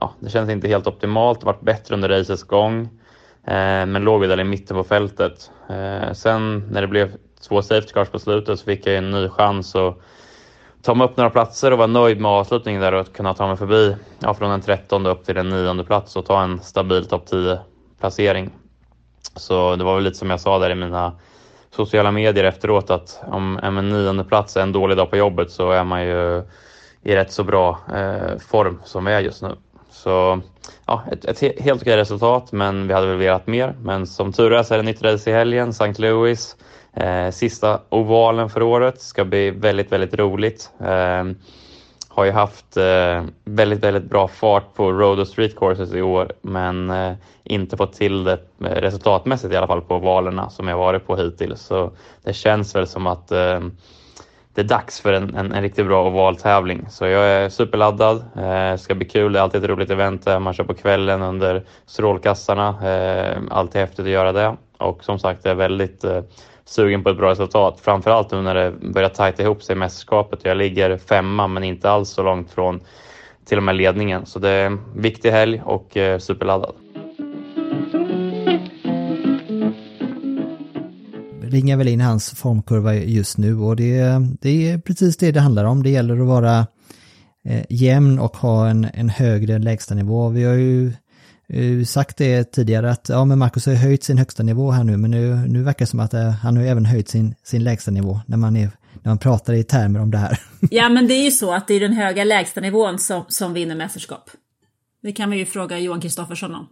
[0.00, 1.40] ja, det kändes inte helt optimalt.
[1.40, 2.80] Det var bättre under racets gång,
[3.46, 5.50] eh, men låg väl där i mitten på fältet.
[5.68, 7.12] Eh, sen när det blev
[7.48, 9.98] två safety cars på slutet så fick jag en ny chans att
[10.82, 13.56] ta mig upp några platser och vara nöjd med avslutningen där och kunna ta mig
[13.56, 17.26] förbi ja, från en trettonde upp till en nionde plats och ta en stabil topp
[17.26, 17.58] 10
[18.00, 18.50] placering.
[19.36, 21.12] Så det var väl lite som jag sa där i mina
[21.70, 25.70] sociala medier efteråt att om en nionde plats är en dålig dag på jobbet så
[25.70, 26.42] är man ju
[27.02, 29.56] i rätt så bra eh, form som vi är just nu.
[30.04, 30.40] Så
[30.86, 33.74] ja, ett, ett helt okej resultat, men vi hade väl velat mer.
[33.82, 35.92] Men som tur är så är det nytt race i helgen, St.
[35.98, 36.56] Louis.
[36.92, 40.70] Eh, sista ovalen för året ska bli väldigt, väldigt roligt.
[40.80, 41.24] Eh,
[42.08, 46.32] har ju haft eh, väldigt, väldigt bra fart på road och street courses i år,
[46.42, 47.12] men eh,
[47.44, 51.16] inte fått till det eh, resultatmässigt i alla fall på valerna som jag varit på
[51.16, 51.60] hittills.
[51.60, 51.90] Så
[52.22, 53.60] det känns väl som att eh,
[54.54, 56.86] det är dags för en, en, en riktigt bra ovaltävling.
[56.90, 58.24] Så jag är superladdad.
[58.34, 59.32] Det ska bli kul.
[59.32, 62.68] Det är alltid ett roligt event där man kör på kvällen under strålkastarna.
[62.90, 64.56] Eh, alltid häftigt att göra det.
[64.78, 66.04] Och som sagt, jag är väldigt
[66.64, 67.80] sugen på ett bra resultat.
[67.80, 70.40] Framförallt nu när det börjar tajta ihop sig i mästerskapet.
[70.42, 72.80] Jag ligger femma men inte alls så långt från
[73.44, 74.26] till och med ledningen.
[74.26, 76.74] Så det är en viktig helg och eh, superladdad.
[81.54, 84.02] Ringar väl in hans formkurva just nu och det,
[84.40, 85.82] det är precis det det handlar om.
[85.82, 86.66] Det gäller att vara
[87.44, 90.28] eh, jämn och ha en, en högre lägstanivå.
[90.28, 90.92] Vi har ju
[91.48, 94.96] eh, sagt det tidigare att ja, men Marcus har höjt sin högsta nivå här nu,
[94.96, 97.90] men nu, nu verkar det som att eh, han har även höjt sin, sin lägsta
[97.90, 98.70] nivå när man, är,
[99.02, 100.40] när man pratar i termer om det här.
[100.70, 103.74] ja, men det är ju så att det är den höga lägstanivån som, som vinner
[103.74, 104.30] mästerskap.
[105.02, 106.66] Det kan vi ju fråga Johan Kristoffersson om.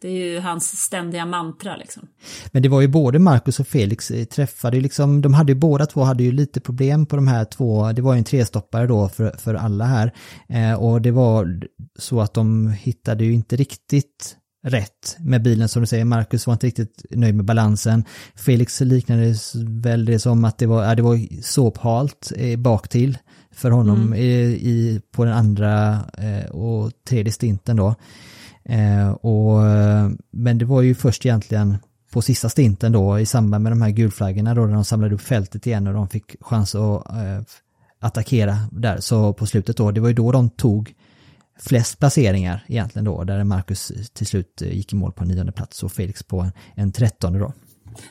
[0.00, 2.08] Det är ju hans ständiga mantra liksom.
[2.52, 5.86] Men det var ju både Marcus och Felix eh, träffade liksom, de hade ju båda
[5.86, 9.08] två hade ju lite problem på de här två, det var ju en trestoppare då
[9.08, 10.12] för, för alla här.
[10.48, 11.62] Eh, och det var
[11.98, 16.04] så att de hittade ju inte riktigt rätt med bilen som du säger.
[16.04, 18.04] Marcus var inte riktigt nöjd med balansen.
[18.34, 19.34] Felix liknade
[19.64, 23.18] väl det som att det var, ja, det var såphalt eh, bak till
[23.52, 24.14] för honom mm.
[24.14, 24.30] i,
[24.70, 27.94] i, på den andra eh, och tredje stinten då.
[28.70, 29.62] Eh, och,
[30.30, 31.76] men det var ju först egentligen
[32.10, 35.20] på sista stinten då i samband med de här gulflaggorna då när de samlade upp
[35.20, 37.40] fältet igen och de fick chans att eh,
[38.00, 39.00] attackera där.
[39.00, 40.94] Så på slutet då, det var ju då de tog
[41.58, 45.82] flest placeringar egentligen då, där Marcus till slut eh, gick i mål på nionde plats
[45.82, 47.52] och Felix på en, en trettonde då.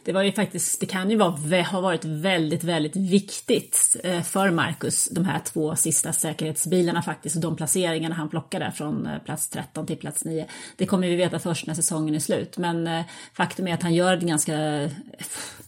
[0.03, 4.51] Det var ju faktiskt, det kan ju vara, ha varit väldigt, väldigt viktigt eh, för
[4.51, 9.49] Marcus, de här två sista säkerhetsbilarna faktiskt, och de placeringarna han plockade från eh, plats
[9.49, 10.45] 13 till plats 9.
[10.75, 13.01] Det kommer vi veta först när säsongen är slut, men eh,
[13.33, 14.89] faktum är att han gör det ganska,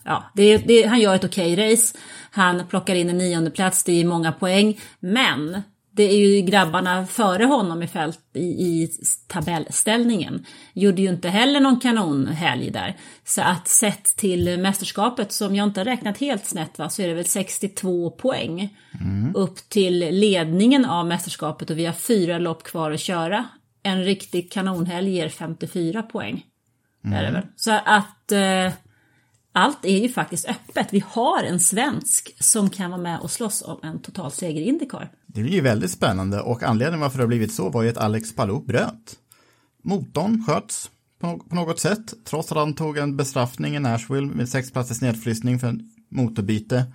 [0.04, 1.98] ja, det, det, han gör ett okej okay race,
[2.32, 5.62] han plockar in en nionde plats, det är många poäng, men
[6.02, 8.90] det är ju grabbarna före honom i fält i, i
[9.28, 10.46] tabellställningen.
[10.74, 12.98] Gjorde ju inte heller någon kanonhelg där.
[13.26, 17.08] Så att sett till mästerskapet, som jag inte har räknat helt snett va, så är
[17.08, 18.78] det väl 62 poäng.
[19.02, 19.36] Mm.
[19.36, 23.46] Upp till ledningen av mästerskapet och vi har fyra lopp kvar att köra.
[23.84, 26.46] En riktig kanonhelg ger 54 poäng.
[27.06, 27.20] Mm.
[27.20, 27.46] Är det väl.
[27.56, 28.74] Så att eh,
[29.52, 30.88] allt är ju faktiskt öppet.
[30.92, 35.12] Vi har en svensk som kan vara med och slåss om en totalseger i Indycar.
[35.28, 37.98] Det blir ju väldigt spännande och anledningen varför det har blivit så var ju att
[37.98, 39.16] Alex Palou bröt.
[39.84, 44.72] Motorn sköts på något sätt, trots att han tog en bestraffning i Nashville med sex
[44.72, 46.86] platsers nedfrysning för en motorbyte.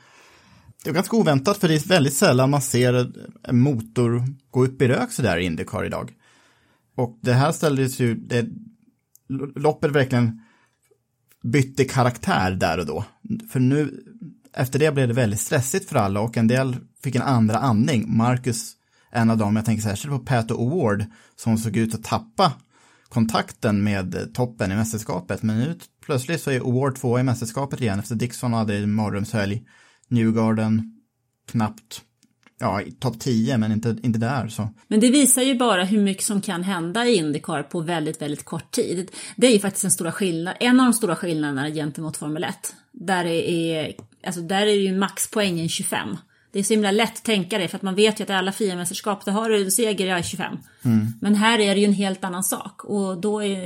[0.84, 4.82] Det är ganska oväntat för det är väldigt sällan man ser en motor gå upp
[4.82, 6.12] i rök sådär i Indycar idag.
[6.96, 8.46] Och det här ställdes ju, det,
[9.56, 10.42] loppet verkligen
[11.46, 13.04] bytte karaktär där och då.
[13.52, 14.04] För nu,
[14.54, 18.16] efter det blev det väldigt stressigt för alla och en del fick en andra andning.
[18.16, 18.72] Marcus,
[19.10, 21.04] en av dem, jag tänker särskilt på Pato Award,
[21.36, 22.52] som såg ut att tappa
[23.08, 25.42] kontakten med toppen i mästerskapet.
[25.42, 29.62] Men nu plötsligt så är Award två i mästerskapet igen efter Dixon hade en mardrömshelg.
[30.08, 31.00] Newgarden
[31.48, 32.02] knappt
[32.58, 34.68] ja, topp 10 men inte, inte där så.
[34.88, 38.44] Men det visar ju bara hur mycket som kan hända i Indycar på väldigt, väldigt
[38.44, 39.10] kort tid.
[39.36, 42.74] Det är ju faktiskt en stora skillnad, en av de stora skillnaderna gentemot Formel 1.
[42.92, 43.94] Där är,
[44.26, 46.16] alltså där är ju maxpoängen 25.
[46.56, 48.32] Det är så himla lätt att tänka det för att man vet ju att i
[48.32, 50.56] alla FIA-mästerskap då har du en seger, jag är 25.
[50.84, 51.06] Mm.
[51.20, 53.56] Men här är det ju en helt annan sak och då är,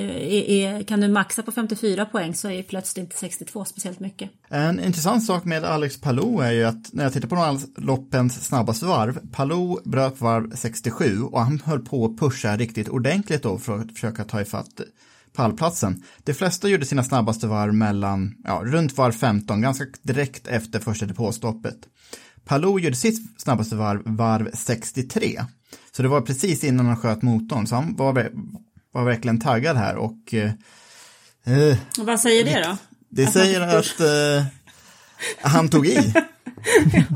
[0.50, 4.30] är, kan du maxa på 54 poäng så är plötsligt inte 62 speciellt mycket.
[4.48, 8.44] En intressant sak med Alex Palou är ju att när jag tittar på här loppens
[8.44, 13.58] snabbaste varv, Palou bröt varv 67 och han höll på att pusha riktigt ordentligt då
[13.58, 14.80] för att försöka ta ifatt
[15.32, 16.02] pallplatsen.
[16.24, 21.06] De flesta gjorde sina snabbaste varv mellan, ja, runt varv 15, ganska direkt efter första
[21.06, 21.76] depåstoppet.
[22.44, 25.44] Palou gjorde sitt snabbaste varv, varv 63.
[25.92, 28.30] Så det var precis innan han sköt motorn, så han var,
[28.92, 30.52] var verkligen taggad här och eh,
[31.44, 32.76] eh, vad säger det då?
[33.08, 34.44] det Att säger att eh,
[35.40, 36.14] han tog i.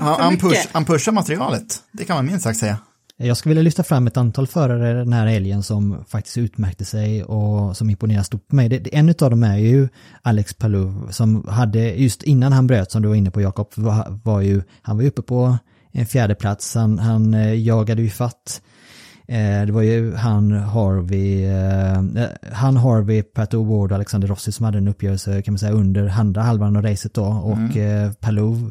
[0.01, 2.79] Han, han, push, han pushar materialet, det kan man minst sagt säga.
[3.17, 7.25] Jag skulle vilja lyfta fram ett antal förare den här helgen som faktiskt utmärkte sig
[7.25, 8.69] och som imponerar stort på mig.
[8.69, 9.89] Det, en av dem är ju
[10.23, 14.21] Alex Palou som hade, just innan han bröt som du var inne på Jakob, var,
[14.25, 15.59] var ju, han var ju uppe på
[15.93, 16.75] en fjärde plats.
[16.75, 18.63] han, han eh, jagade ju fatt
[19.27, 24.65] Eh, det var ju han, Harvey, eh, han, Harvey, Pat O'Ward och Alexander Rossi som
[24.65, 28.71] hade en uppgörelse kan man säga under andra halvan av racet då och eh, Palou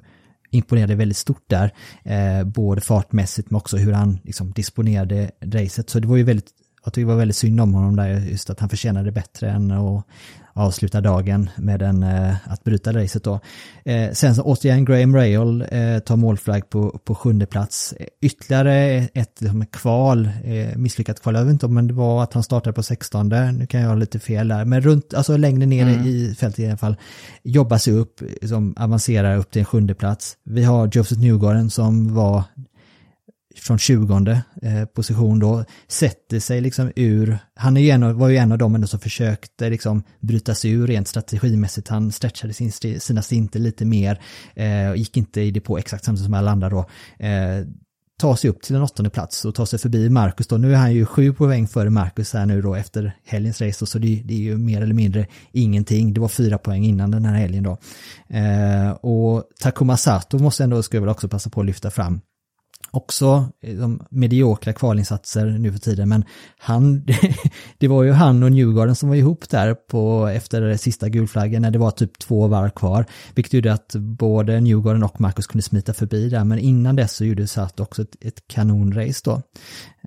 [0.53, 5.89] imponerade väldigt stort där, eh, både fartmässigt men också hur han liksom disponerade racet.
[5.89, 6.51] Så det var ju väldigt,
[6.83, 9.71] jag tycker det var väldigt synd om honom där, just att han förtjänade bättre än
[9.71, 10.05] att
[10.53, 13.39] avsluta dagen med en, eh, att bryta racet då.
[13.85, 17.93] Eh, sen så återigen Graham Rail eh, tar målflagg på, på sjunde plats.
[18.21, 18.75] Ytterligare
[19.13, 20.29] ett liksom, kval,
[20.75, 23.81] misslyckat kval, jag vet inte om det var att han startade på 16, nu kan
[23.81, 26.95] jag ha lite fel där, men runt, alltså längre ner i fältet i alla fall,
[27.43, 30.37] jobbar sig upp, som avancerar upp till en sjunde plats.
[30.43, 32.43] Vi har Joseph Newgarden som var
[33.55, 38.37] från 20 eh, position då, sätter sig liksom ur, han är ju en var ju
[38.37, 43.21] en av dem som försökte liksom bryta sig ur rent strategimässigt, han stretchade sin, sina
[43.21, 44.21] sinter lite mer,
[44.55, 46.85] eh, gick inte i det på exakt samtidigt som alla andra då,
[47.19, 47.65] eh,
[48.19, 50.57] tar sig upp till en åttonde plats och tar sig förbi Marcus då.
[50.57, 53.85] Nu är han ju sju poäng före Marcus här nu då efter helgens race, då,
[53.85, 56.13] så det, det är ju mer eller mindre ingenting.
[56.13, 57.77] Det var fyra poäng innan den här helgen då.
[58.37, 62.21] Eh, och Takuma Sato måste ändå, skulle jag väl också passa på att lyfta fram,
[62.93, 66.25] också eh, de mediokra kvalinsatser nu för tiden, men
[66.57, 67.05] han,
[67.77, 71.71] det var ju han och Newgarden som var ihop där på efter sista gulflaggen när
[71.71, 75.93] det var typ två varv kvar, vilket gjorde att både Newgarden och Marcus kunde smita
[75.93, 79.41] förbi där, men innan dess så gjorde Satt också ett, ett kanonrace då.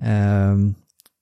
[0.07, 0.75] Um,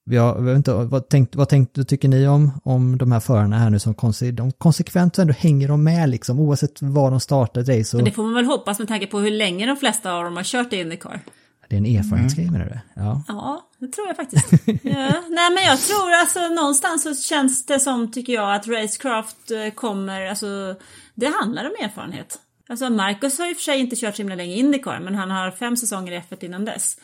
[0.09, 3.69] jag vet inte, vad, tänkt, vad tänkt, tycker ni om, om de här förarna här
[3.69, 7.69] nu som konse, de konsekvent ändå hänger de med liksom oavsett var de startar ett
[7.69, 7.97] race?
[7.97, 10.37] Och, Det får man väl hoppas med tanke på hur länge de flesta av dem
[10.37, 11.21] har kört i Indycar
[11.69, 13.01] det är en erfarenhetsgrej menar du?
[13.01, 13.23] Ja.
[13.27, 14.51] Ja, det tror jag faktiskt.
[14.67, 15.23] ja.
[15.29, 19.73] Nej, men jag tror alltså någonstans så känns det som, tycker jag, att Racecraft eh,
[19.73, 20.75] kommer, alltså
[21.15, 22.39] det handlar om erfarenhet.
[22.69, 25.51] Alltså Marcus har ju för sig inte kört så himla länge Indycar, men han har
[25.51, 26.97] fem säsonger i F1 innan dess.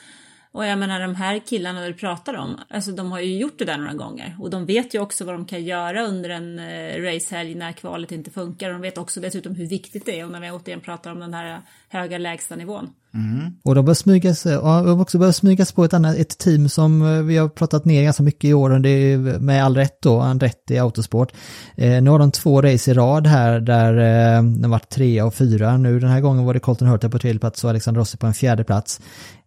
[0.53, 3.65] Och jag menar de här killarna du pratar om, alltså de har ju gjort det
[3.65, 4.35] där några gånger.
[4.39, 8.11] Och de vet ju också vad de kan göra under en eh, racehelg när kvalet
[8.11, 8.67] inte funkar.
[8.67, 10.25] Och de vet också dessutom hur viktigt det är.
[10.25, 12.89] Och när vi återigen pratar om den här höga lägsta nivån.
[13.63, 16.69] Och de bör smygas, ja, de har också börjat smygas på ett annat, ett team
[16.69, 19.75] som eh, vi har pratat ner ganska mycket i år och det är med all
[19.75, 21.31] rätt då, Andretti Autosport.
[21.75, 23.93] Eh, nu har de två race i rad här där
[24.37, 25.77] eh, de varit tre och fyra.
[25.77, 28.27] Nu den här gången var det Colton Hurta på tredje plats och Alexander Rossi på
[28.27, 29.01] en fjärde plats.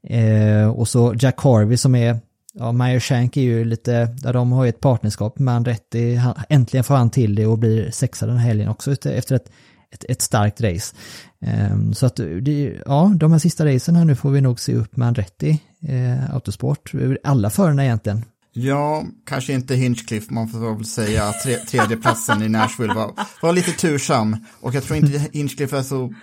[0.06, 2.18] Eh, och så Jack Harvey som är
[2.58, 6.34] Ja, Meyer Shank är ju lite, där de har ju ett partnerskap med Andretti, han,
[6.48, 9.50] äntligen får han till det och blir sexa den här helgen också efter ett,
[9.90, 10.96] ett, ett starkt race.
[11.40, 14.74] Eh, så att det, ja, de här sista racen här nu får vi nog se
[14.74, 16.92] upp med Andretti, eh, Autosport,
[17.24, 18.24] alla förarna egentligen.
[18.52, 23.12] Ja, kanske inte Hinchcliffe, man får väl säga att tre, tredjeplatsen i Nashville var,
[23.42, 24.36] var lite tursam.
[24.60, 26.14] Och jag tror inte Hinchcliffe är så...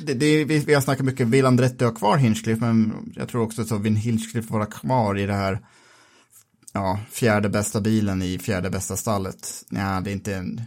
[0.00, 3.42] Det, det, vi, vi har snackat mycket, vill Andretti ha kvar Hinchcliffe, men jag tror
[3.42, 5.60] också så vill Hinchcliffe vara kvar i det här
[6.72, 9.64] ja, fjärde bästa bilen i fjärde bästa stallet.
[9.70, 10.60] Ja, det är inte en,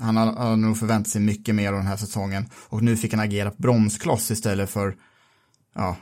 [0.00, 2.48] han har, har nog förväntat sig mycket mer av den här säsongen.
[2.68, 4.96] Och nu fick han agera bromskloss istället för,
[5.74, 5.96] ja,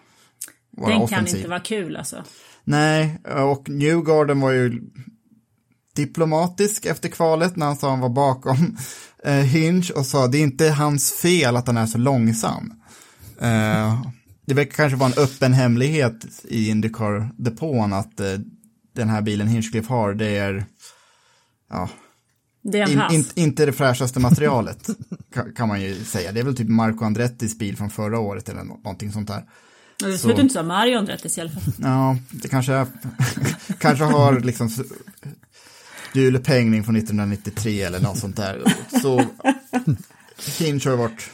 [0.71, 1.27] vara Den offensiv.
[1.27, 2.25] kan inte vara kul alltså.
[2.65, 4.83] Nej, och Newgarden var ju
[5.97, 8.77] diplomatisk efter kvalet när han sa han var bakom
[9.25, 12.73] eh, Hinch och sa det är inte hans fel att han är så långsam.
[13.41, 14.03] Eh,
[14.47, 18.27] det verkar kanske vara en öppen hemlighet i Indycar-depån att eh,
[18.95, 20.65] den här bilen Hinchcliffe har, det är
[21.71, 21.89] ja,
[22.63, 24.89] Det är in, in, inte det fräschaste materialet
[25.57, 26.33] kan, man ju säga.
[26.33, 29.45] Det är väl typ Marco Andrettis bil från förra året eller nå- någonting sånt där.
[29.99, 31.63] Det så- slutar inte så Mario Andrettis i alla fall.
[31.79, 32.87] Ja, det kanske är,
[33.79, 34.71] kanske har liksom
[36.17, 38.63] s- från 1993 eller något sånt där.
[39.03, 39.25] Så
[40.59, 41.31] Hinch har varit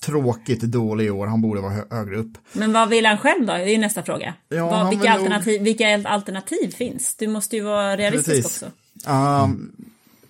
[0.00, 1.26] tråkigt dålig i år.
[1.26, 2.32] Han borde vara hö högre upp.
[2.52, 3.52] Men vad vill han själv då?
[3.52, 4.34] Det är ju nästa fråga.
[4.48, 7.16] Ja, vad, vilka, alternativ, nog- alternativ, vilka alternativ finns?
[7.18, 8.66] Du måste ju vara realistisk också.
[9.10, 9.72] Um,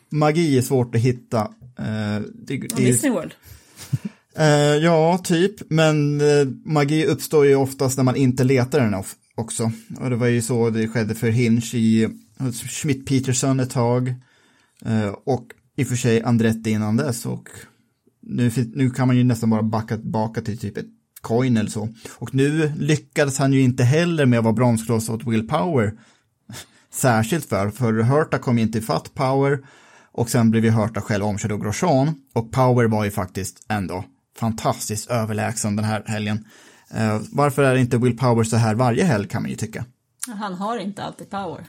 [0.08, 1.40] Magi är svårt att hitta.
[1.40, 3.34] Uh, det, det, Disney World.
[4.38, 4.44] Uh,
[4.84, 5.70] ja, typ.
[5.70, 8.94] Men uh, magi uppstår ju oftast när man inte letar den
[9.34, 9.72] också.
[10.00, 12.08] Och det var ju så det skedde för Hinch i
[12.52, 14.14] Schmidt-Peterson ett tag.
[14.84, 17.26] Eh, och i och för sig Andretti innan dess.
[17.26, 17.48] Och
[18.20, 20.86] nu, nu kan man ju nästan bara backa tillbaka till typ ett
[21.20, 21.88] coin eller så.
[22.10, 25.92] Och nu lyckades han ju inte heller med att vara bromskloss åt Will Power.
[26.90, 29.58] Särskilt för, för Hörta kom inte ifatt Power.
[30.12, 32.14] Och sen blev ju Hörta själv omkörd av Grosjean.
[32.34, 34.04] Och Power var ju faktiskt ändå
[34.36, 36.44] fantastiskt överlägsen den här helgen.
[36.94, 39.84] Uh, varför är inte Will Power så här varje helg kan man ju tycka.
[40.26, 41.66] Han har inte alltid power.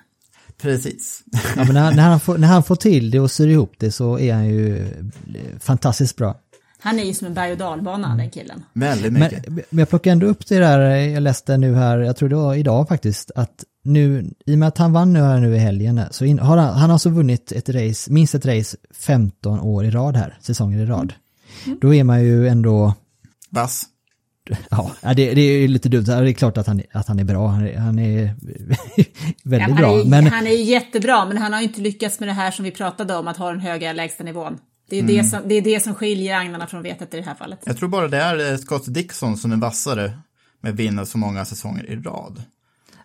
[0.61, 1.23] Precis.
[1.55, 3.91] Ja, men när, när, han får, när han får till det och syr ihop det
[3.91, 6.35] så är han ju eh, fantastiskt bra.
[6.81, 8.63] Han är ju som en berg och dalbana den killen.
[8.73, 9.47] Väldigt Men, mycket.
[9.47, 12.55] men jag plockar ändå upp det där, jag läste nu här, jag tror det var
[12.55, 16.01] idag faktiskt, att nu, i och med att han vann nu här nu i helgen,
[16.11, 19.85] så in, har han, han har alltså vunnit ett race, minst ett race 15 år
[19.85, 21.13] i rad här, säsonger i rad.
[21.81, 22.93] Då är man ju ändå,
[23.49, 23.85] Vass.
[24.69, 27.23] Ja, det, det är ju lite dumt, det är klart att han, att han är
[27.23, 28.35] bra, han är, han är
[29.43, 29.87] väldigt Ja, bra.
[29.91, 32.51] han, är, Men, han är jättebra, men han har ju inte lyckats med det här
[32.51, 34.57] som vi pratade om, att ha den höga lägstanivån.
[34.89, 37.35] Det är, det, som, det är det som skiljer agnarna från vetet i det här
[37.35, 37.59] fallet.
[37.65, 40.11] Jag tror bara det är eh, Scott Dixon som är vassare
[40.61, 42.43] med vinna så många säsonger i rad.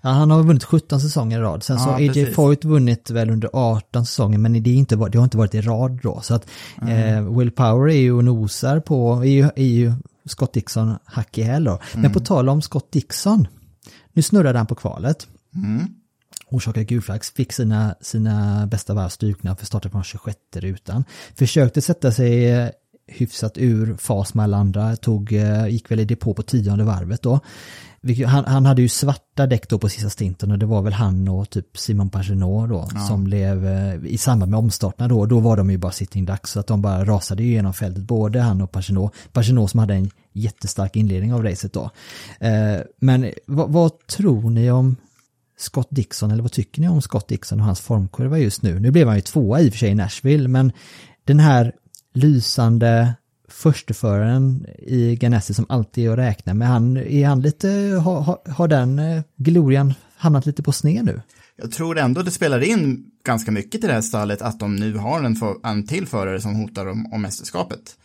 [0.03, 2.33] ja, han har vunnit 17 säsonger i rad, sen så Ja, har AJ.
[2.33, 5.61] Foyt vunnit väl under 18 säsonger, men det, är inte, det har inte varit i
[5.61, 6.21] rad då.
[6.21, 6.47] Så att
[6.89, 9.93] eh, Will Power är ju och nosar på, är ju, är ju
[10.27, 11.81] Scott Dixon hack i häl då.
[11.95, 13.49] Men på tal om Scott Dixon,
[14.13, 15.29] nu snurrade han på kvalet.
[16.51, 21.05] Orsakade gulflax, fick sina, sina bästa varv strukna för starten från 26 rutan.
[21.35, 22.69] Försökte sätta sig eh,
[23.07, 27.23] hyfsat ur fas med alla andra, tog, eh, gick väl i depå på tionde varvet
[27.23, 27.41] då.
[28.27, 31.29] Han, han hade ju svarta däck då på sista stinten och det var väl han
[31.29, 35.57] och typ Simon Pagenaud då som blev eh, i samband med omstarterna då, då var
[35.57, 38.61] de ju bara sitting ducks så att de bara rasade ju genom fältet, både han
[38.61, 39.11] och Pagenaud.
[39.33, 41.91] Pagenaud som hade en jättestark inledning av racet då.
[42.41, 44.97] Eh, men vad, vad tror ni om
[45.59, 48.81] Scott Dixon, eller vad tycker ni om Scott Dixon och hans formkurva just nu?
[48.81, 50.73] Nu blev han ju tvåa i och för sig i Nashville, men
[51.25, 51.73] den här
[52.15, 53.15] lysande
[53.55, 57.69] försteföraren i Ganassi som alltid är att räkna med, han, är han lite,
[58.05, 61.21] har, har, har den eh, glorian hamnat lite på sned nu?
[61.57, 64.97] Jag tror ändå det spelar in ganska mycket till det här stallet att de nu
[64.97, 67.97] har en, för, en till förare som hotar om, om mästerskapet.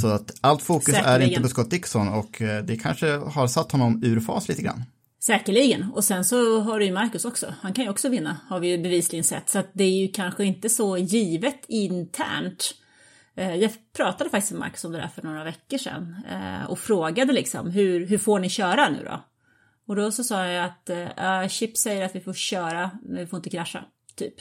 [0.00, 1.30] Så att allt fokus är Säkerligen.
[1.30, 4.84] inte på Scott Dixon och eh, det kanske har satt honom ur fas lite grann.
[5.24, 5.90] Säkerligen.
[5.92, 7.54] Och sen så har du ju Marcus också.
[7.60, 9.50] Han kan ju också vinna, har vi ju bevisligen sett.
[9.50, 12.74] Så att det är ju kanske inte så givet internt.
[13.36, 16.78] Eh, Jag pratade faktiskt med Marcus om det där för några veckor sedan eh, och
[16.78, 19.24] frågade liksom hur, hur får ni köra nu då?
[19.86, 23.26] Och då så sa jag att uh, Chip säger att vi får köra, men vi
[23.26, 23.84] får inte krascha,
[24.16, 24.34] typ.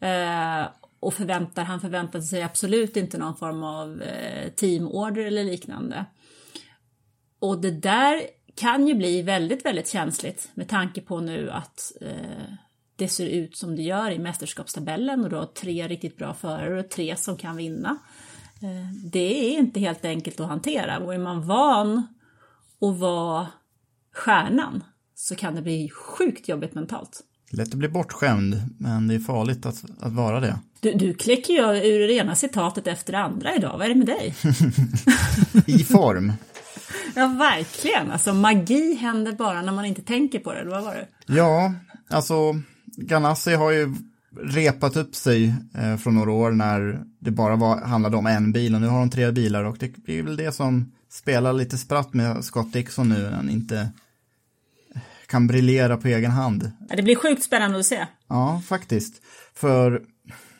[0.00, 0.68] Eh,
[1.00, 6.04] och förväntar, han förväntade sig absolut inte någon form av eh, teamorder eller liknande.
[7.38, 8.22] Och det där
[8.54, 12.54] kan ju bli väldigt, väldigt känsligt med tanke på nu att eh,
[12.96, 16.90] det ser ut som det gör i mästerskapstabellen och har tre riktigt bra förare och
[16.90, 17.98] tre som kan vinna.
[18.62, 22.06] Eh, det är inte helt enkelt att hantera och är man van
[22.80, 23.46] att vara
[24.14, 24.84] stjärnan
[25.14, 27.20] så kan det bli sjukt jobbigt mentalt.
[27.52, 30.58] Lätt att bli bortskämd, men det är farligt att, att vara det.
[30.80, 33.94] Du, du kläcker ju ur det ena citatet efter det andra idag, vad är det
[33.94, 34.34] med dig?
[35.80, 36.32] I form.
[37.14, 38.10] Ja, verkligen.
[38.10, 41.06] Alltså magi händer bara när man inte tänker på det, vad var det?
[41.26, 41.74] Ja,
[42.10, 42.34] alltså
[42.96, 43.94] Ganassi har ju
[44.36, 48.74] repat upp sig eh, från några år när det bara var, handlade om en bil
[48.74, 52.14] och nu har de tre bilar och det blir väl det som spelar lite spratt
[52.14, 53.88] med Scott Dixon nu när han inte
[55.26, 56.70] kan briljera på egen hand.
[56.96, 58.06] Det blir sjukt spännande att se.
[58.28, 59.22] Ja, faktiskt.
[59.54, 60.02] För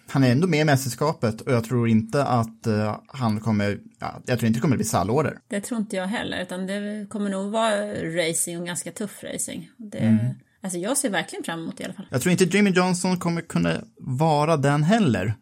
[0.09, 4.21] han är ändå med i mästerskapet och jag tror inte att eh, han kommer, ja,
[4.27, 5.39] jag tror inte det kommer bli stallorder.
[5.49, 9.71] Det tror inte jag heller, utan det kommer nog vara racing och ganska tuff racing.
[9.77, 12.07] Det, Alltså jag ser verkligen fram emot det i alla fall.
[12.11, 15.35] Jag tror inte Jimmy Johnson kommer kunna vara den heller.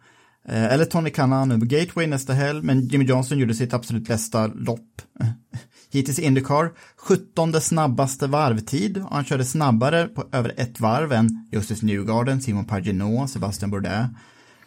[0.49, 4.47] Eh, eller Tony Kananu på Gateway nästa helg, men Jimmy Johnson gjorde sitt absolut bästa
[4.47, 5.29] lopp eh,
[5.91, 6.73] hittills i Indycar.
[6.97, 12.65] 17 snabbaste varvtid och han körde snabbare på över ett varv än Justus Newgarden, Simon
[12.65, 14.07] Pagenaud, Sebastian Bourdais,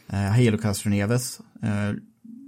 [0.10, 1.40] eh, Halo Castroneves.
[1.64, 1.96] Eh,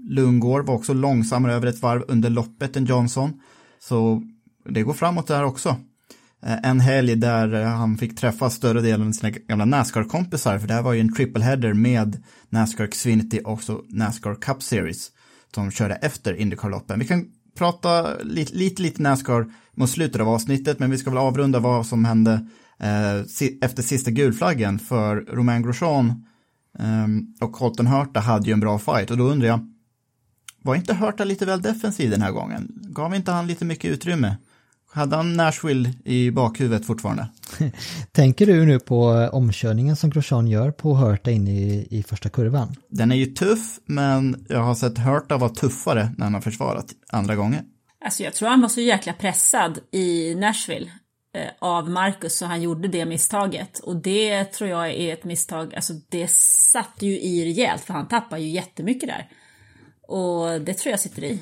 [0.10, 3.42] Lundgård var också långsammare över ett varv under loppet än Johnson.
[3.80, 4.24] Så
[4.70, 5.78] det går framåt där också.
[6.46, 10.68] Eh, en helg där eh, han fick träffa större delen av sina gamla Nascar-kompisar, för
[10.68, 15.12] det här var ju en triple header med Nascar Xfinity och så Nascar Cup Series,
[15.56, 17.00] som körde efter Indycar-loppen.
[17.00, 17.26] Vi kan
[17.58, 21.86] prata lite, lite, lite Nascar mot slutet av avsnittet, men vi ska väl avrunda vad
[21.86, 22.48] som hände
[22.80, 26.26] eh, si, efter sista gulflaggen, för Romain Grosjean
[26.80, 27.08] eh,
[27.46, 29.70] och Colton Hurta hade ju en bra fight, och då undrar jag,
[30.62, 32.72] var inte Hurta lite väl defensiv den här gången?
[32.76, 34.36] Gav inte han lite mycket utrymme?
[34.94, 37.28] Hade han Nashville i bakhuvudet fortfarande?
[38.12, 42.76] Tänker du nu på omkörningen som Grosjean gör på Hurta in i, i första kurvan?
[42.90, 46.86] Den är ju tuff, men jag har sett Hurta vara tuffare när han har försvarat
[47.10, 47.64] andra gånger.
[48.06, 50.92] Alltså jag tror han var så jäkla pressad i Nashville
[51.36, 53.80] eh, av Marcus så han gjorde det misstaget.
[53.80, 58.08] Och det tror jag är ett misstag, alltså det satt ju i rejält för han
[58.08, 59.30] tappar ju jättemycket där.
[60.08, 61.40] Och det tror jag sitter i.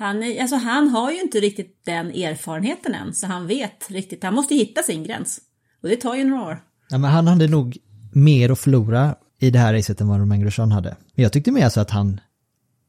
[0.00, 4.24] Han, är, alltså han har ju inte riktigt den erfarenheten än, så han vet riktigt,
[4.24, 5.40] han måste hitta sin gräns.
[5.82, 6.62] Och det tar ju några år.
[6.90, 7.78] Ja, men han hade nog
[8.12, 10.96] mer att förlora i det här racet än vad Romain Grosjean hade.
[11.14, 12.20] Men jag tyckte mer så att han,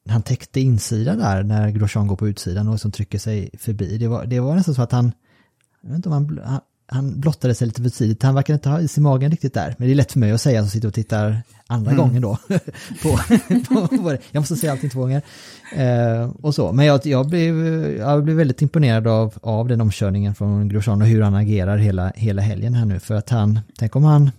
[0.10, 3.98] han täckte insidan där när Grosjean går på utsidan och som trycker sig förbi.
[3.98, 5.12] Det var, det var nästan så att han,
[5.82, 6.60] jag vet inte om han,
[6.92, 8.24] han, han blottade sig lite för tidigt.
[8.24, 9.76] Han verkar inte ha is i magen riktigt där.
[9.78, 12.04] Men det är lätt för mig att säga som sitter och tittar andra Mm.
[12.04, 12.38] gången då.
[13.04, 13.20] på,
[13.68, 14.18] på, på.
[14.32, 15.22] Jag måste säga allting två gånger.
[15.76, 16.72] Eh, och så.
[16.72, 17.56] Men jag, jag, blev,
[17.98, 22.12] jag blev väldigt imponerad av, av den omkörningen från Grosjean och hur han agerar hela,
[22.16, 23.00] hela helgen här nu.
[23.00, 24.32] För att han, tänk om han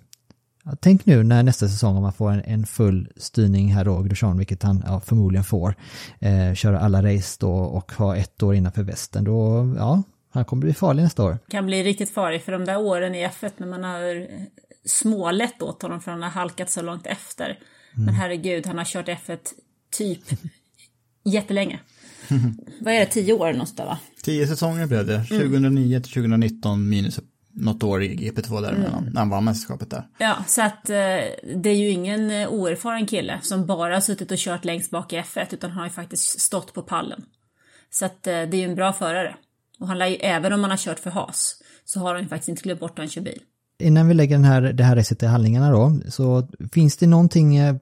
[0.80, 4.38] tänk nu när nästa säsong om man får en, en full styrning här då, Grosjean,
[4.38, 5.74] vilket han ja, förmodligen får,
[6.20, 10.03] eh, köra alla race då och ha ett år innanför västen, då, ja,
[10.33, 11.39] han kommer bli farlig nästa år.
[11.49, 14.26] Kan bli riktigt farlig för de där åren i F1 när man har
[14.85, 17.59] smålätt åt honom för han har halkat så långt efter.
[17.95, 19.39] Men herregud, han har kört F1
[19.91, 20.20] typ
[21.24, 21.80] jättelänge.
[22.80, 23.99] Vad är det, tio år någonstans va?
[24.22, 27.20] Tio säsonger blev det, 2009 till 2019 minus
[27.55, 30.09] något år i GP2 däremellan, när han vann mästerskapet där.
[30.18, 30.97] Ja, så att eh,
[31.57, 35.12] det är ju ingen eh, oerfaren kille som bara har suttit och kört längst bak
[35.12, 37.24] i F1 utan har ju faktiskt stått på pallen.
[37.91, 39.37] Så att eh, det är ju en bra förare.
[39.83, 41.55] Och han lär ju, även om han har kört för Haas,
[41.85, 43.43] så har han ju faktiskt inte glömt bort att han kör bil.
[43.83, 47.57] Innan vi lägger den här, det här racet i handlingarna då, så finns det någonting,
[47.57, 47.76] eh,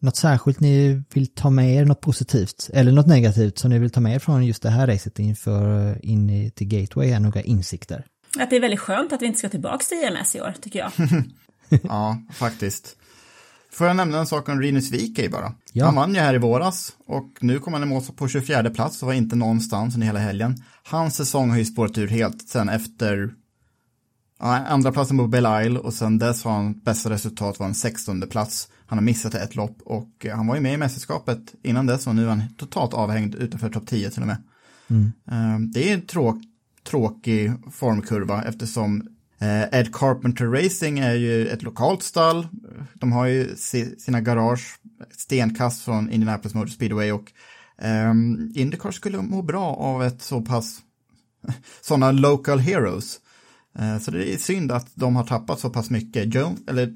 [0.00, 3.90] något särskilt ni vill ta med er, något positivt, eller något negativt som ni vill
[3.90, 7.42] ta med er från just det här racet inför, in i, till Gateway, här, några
[7.42, 8.04] insikter?
[8.38, 10.78] Att det är väldigt skönt att vi inte ska tillbaka till IMS i år, tycker
[10.78, 10.92] jag.
[11.82, 12.96] Ja, faktiskt.
[13.78, 15.52] Får jag nämna en sak om Rinus Wikey bara?
[15.72, 15.84] Ja.
[15.84, 19.02] Han vann ju här i våras och nu kommer han i mål på 24 plats
[19.02, 20.56] och var inte någonstans under hela helgen.
[20.84, 23.34] Hans säsong har ju spårat ur helt sen efter
[24.38, 27.74] ja, andra platsen på Belle Isle och sen dess har han bästa resultat var en
[27.74, 28.68] 16 plats.
[28.86, 32.06] Han har missat ett lopp och eh, han var ju med i mästerskapet innan dess
[32.06, 34.42] och nu är han totalt avhängd utanför topp 10 till och med.
[35.30, 36.36] Eh, Det är en tråk,
[36.90, 39.08] tråkig formkurva eftersom
[39.72, 42.48] Ed Carpenter Racing är ju ett lokalt stall.
[42.94, 44.78] De har ju si- sina garage
[45.16, 47.32] stenkast från Indianapolis Motor Speedway och
[48.10, 50.78] um, Indycar skulle må bra av ett så pass
[51.80, 53.20] sådana local heroes.
[53.78, 56.34] Eh, så det är synd att de har tappat så pass mycket.
[56.34, 56.94] Joe, eller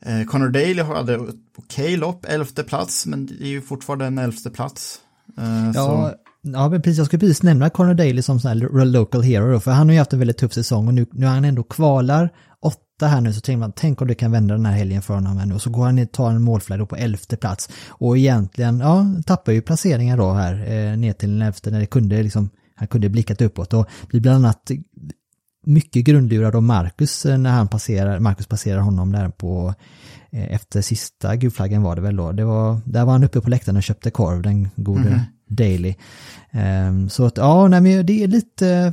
[0.00, 4.18] eh, Connor Daly hade ett okej lopp, elfte plats, men det är ju fortfarande en
[4.18, 5.00] elfte plats.
[5.38, 8.84] Eh, Ja, så, ja men precis, jag skulle precis nämna Connor Daly som sån här
[8.84, 11.26] local hero, då, för han har ju haft en väldigt tuff säsong och nu, nu
[11.26, 12.30] är han ändå kvalar
[12.62, 15.14] åtta här nu, så tänker man, tänk om det kan vända den här helgen för
[15.14, 17.68] honom här nu, och så går han ner tar en målflagg då på elfte plats,
[17.88, 21.86] och egentligen, ja, tappar ju placeringar då här, eh, ner till den elfte, när det
[21.86, 23.74] kunde liksom, han kunde blickat uppåt.
[23.74, 24.70] Och blir bland annat
[25.66, 29.74] mycket grundlurad av Marcus eh, när han passerar, Marcus passerar honom där på
[30.30, 32.32] eh, efter sista gulflaggen var det väl då.
[32.32, 35.20] Det var, där var han uppe på läktaren och köpte korv, den gode mhm.
[35.46, 35.94] Daily.
[36.50, 38.92] Ehm, så att ja, nej, men det är lite,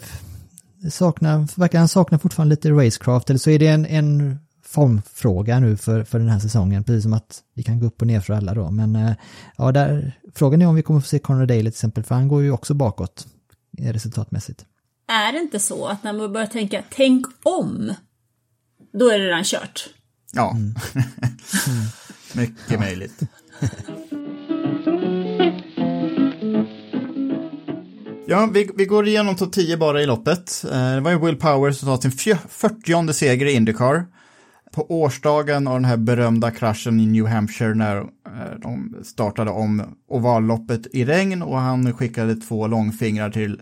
[0.89, 5.77] saknar, verkar han sakna fortfarande lite racecraft eller så är det en, en formfråga nu
[5.77, 8.33] för, för den här säsongen, precis som att vi kan gå upp och ner för
[8.33, 8.71] alla då.
[8.71, 9.13] Men eh,
[9.57, 12.27] ja, där, frågan är om vi kommer få se Conor Daly till exempel, för han
[12.27, 13.27] går ju också bakåt
[13.77, 14.65] eh, resultatmässigt.
[15.07, 17.93] Är det inte så att när man börjar tänka tänk om,
[18.93, 19.89] då är det redan kört?
[20.33, 20.57] ja.
[22.33, 23.21] Mycket möjligt.
[28.31, 30.63] Ja, vi, vi går igenom topp 10 bara i loppet.
[30.71, 34.05] Eh, Det var ju Will Power som tar sin 40 seger i Indycar.
[34.71, 39.83] På årsdagen av den här berömda kraschen i New Hampshire när eh, de startade om
[40.07, 43.61] ovalloppet i regn och han skickade två långfingrar till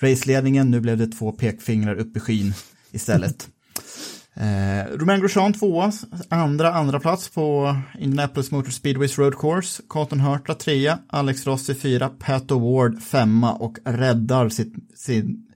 [0.00, 0.70] raceledningen.
[0.70, 2.54] Nu blev det två pekfingrar upp i skyn
[2.92, 3.48] istället.
[4.40, 5.92] Eh, Romain Grosjean tvåa,
[6.28, 9.82] andra andra plats på Indianapolis Motor Speedways Road Course.
[9.88, 15.46] Colton Hurta trea, Alex Rossi fyra, Pat Award femma och räddar sitt, sin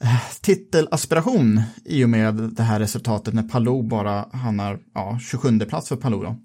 [0.00, 5.88] eh, titelaspiration i och med det här resultatet när Palou bara hamnar, ja, 27 plats
[5.88, 6.36] för Palou då.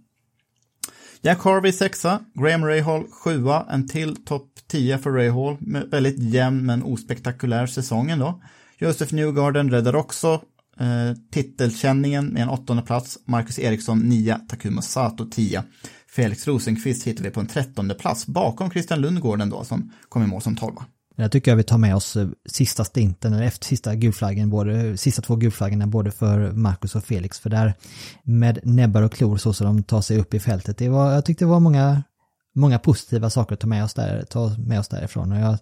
[1.22, 5.57] Jack Harvey sexa, Graham Rahal sjua, en till topp 10 för Rahal
[5.91, 8.41] väldigt jämn men ospektakulär säsong ändå.
[8.78, 10.41] Joseph Newgarden räddar också
[10.80, 15.63] eh, titelkänningen med en åttonde plats, Marcus Eriksson nia, Takuma Sato tia.
[16.15, 20.28] Felix Rosenqvist hittar vi på en trettonde plats bakom Christian Lundgården då som kom i
[20.28, 20.86] mål som tolva.
[21.15, 24.88] Jag tycker jag vi tar med oss eh, sista stinten, eller efter sista gulflaggen, både,
[24.88, 27.74] eh, sista två gulflaggorna både för Marcus och Felix, för där
[28.24, 31.26] med näbbar och klor så som de tar sig upp i fältet, det var, jag
[31.26, 32.03] tyckte det var många,
[32.54, 35.32] många positiva saker att ta med oss, där, ta med oss därifrån.
[35.32, 35.58] Och jag,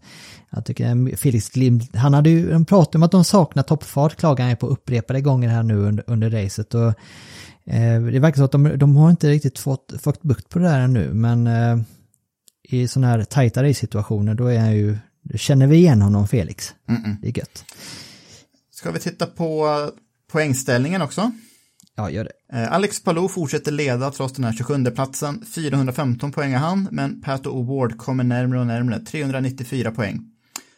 [0.50, 4.48] jag tycker Felix Glimt, han hade ju, de pratade om att de saknar toppfart, klagar
[4.48, 6.74] han på upprepade gånger här nu under, under racet.
[6.74, 6.88] Och,
[7.66, 10.66] eh, det verkar så att de, de har inte riktigt fått, fått bukt på det
[10.66, 11.80] där ännu, men eh,
[12.64, 16.74] i sådana här tajta race-situationer då är han ju då känner vi igen honom Felix.
[16.90, 17.16] Mm -mm.
[17.22, 17.66] Det är gött.
[18.72, 19.68] Ska vi titta på
[20.32, 21.32] poängställningen också?
[22.00, 22.58] Ja, gör det.
[22.58, 25.46] Eh, Alex Palou fortsätter leda trots den här 27 platsen.
[25.46, 29.00] 415 poäng har han, men Pato O'Ward kommer närmare och närmare.
[29.00, 30.20] 394 poäng.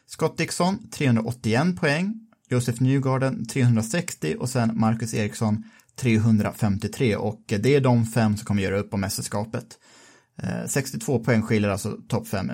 [0.07, 2.13] Scott Dixon 381 poäng.
[2.49, 5.63] Josef Newgarden 360 och sen Marcus Eriksson
[5.95, 9.65] 353 och det är de fem som kommer göra upp om mästerskapet.
[10.67, 12.51] 62 poäng skiljer alltså topp fem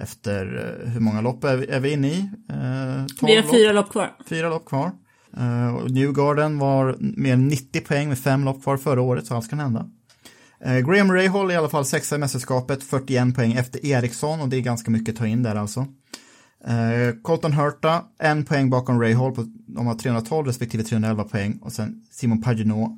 [0.00, 2.18] efter eh, hur många lopp är vi, är vi inne i?
[2.50, 4.16] Eh, vi har fyra lopp kvar.
[4.26, 4.92] Fyra lopp kvar.
[5.36, 9.50] Uh, Newgarden var mer än 90 poäng med fem lopp kvar förra året, så allt
[9.50, 9.86] kan hända.
[10.66, 14.48] Uh, Graham Rahal är i alla fall sexa i mästerskapet, 41 poäng efter Eriksson och
[14.48, 15.80] det är ganska mycket att ta in där alltså.
[16.68, 21.72] Uh, Colton Hurta, en poäng bakom Rahal, på, de har 312 respektive 311 poäng och
[21.72, 22.90] sen Simon Paginot,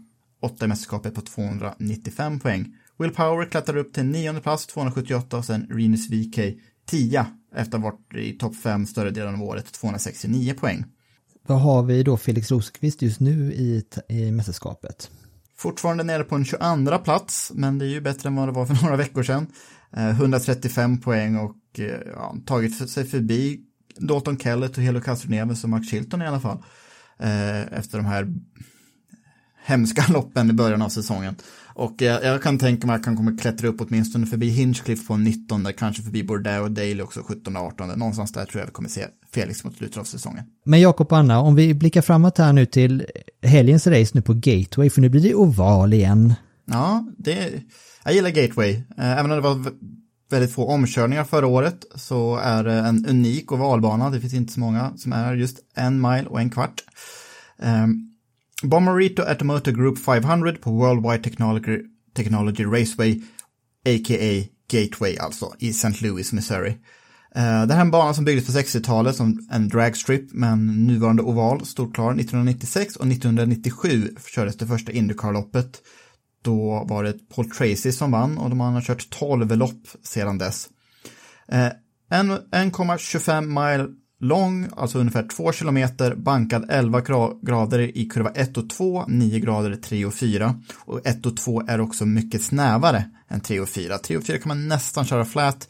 [0.43, 2.75] åtta i mästerskapet på 295 poäng.
[2.99, 6.39] Will Power klättrar upp till nionde plats, 278 och sen Renus VK
[6.87, 10.85] 10 efter att ha varit i topp 5 större delen av året, 269 poäng.
[11.51, 15.11] Vad har vi då Felix Rosqvist just nu i, i mästerskapet?
[15.57, 18.67] Fortfarande nere på en 22 plats, men det är ju bättre än vad det var
[18.67, 19.47] för några veckor sedan.
[19.97, 23.61] Eh, 135 poäng och eh, ja, tagit sig förbi
[23.97, 26.59] Dalton Kellett och Helo Castroneves och Mark Chilton i alla fall.
[27.19, 28.35] Eh, efter de här
[29.65, 31.37] hemska loppen i början av säsongen.
[31.75, 35.17] Och jag, jag, kan tänka mig att han kommer klättra upp åtminstone förbi Hinchcliffe på
[35.17, 37.89] 19, kanske förbi Bordeaux och Daly också 17 18.
[37.89, 40.45] Någonstans där tror jag vi kommer se Felix mot slutet av säsongen.
[40.65, 43.07] Men Jakob och Anna, om vi blickar framåt här nu till
[43.43, 46.35] helgens race nu på Gateway, för nu blir det oval igen.
[46.65, 47.53] Ja, det,
[48.05, 48.71] jag gillar Gateway.
[48.99, 49.73] Eh, även om det var
[50.31, 54.11] väldigt få omkörningar förra året så är det en unik ovalbana.
[54.11, 56.85] Det finns inte så många som är just en mile och en kvart.
[57.59, 58.10] Um,
[58.63, 61.79] Bomarito Automotive Group 500 på Worldwide Technology,
[62.15, 63.23] Technology Raceway,
[63.87, 64.45] a.k.a.
[64.71, 66.07] Gateway alltså, i St.
[66.07, 66.71] Louis, Missouri.
[67.35, 70.87] Eh, det här är en bana som byggdes på 60-talet som en dragstrip med en
[70.87, 75.83] nuvarande oval, stod klar 1996 och 1997 kördes det första Indycar-loppet.
[76.43, 80.69] Då var det Paul Tracy som vann och de har kört 12 lopp sedan dess.
[81.49, 81.71] Eh,
[82.11, 83.89] 1,25 mile
[84.21, 87.01] lång, alltså ungefär 2 kilometer, bankad 11
[87.43, 90.61] grader i kurva 1 och 2, 9 grader 3 och 4.
[90.79, 93.99] Och 1 och 2 är också mycket snävare än 3 och 4.
[93.99, 95.69] 3 och 4 kan man nästan köra flat,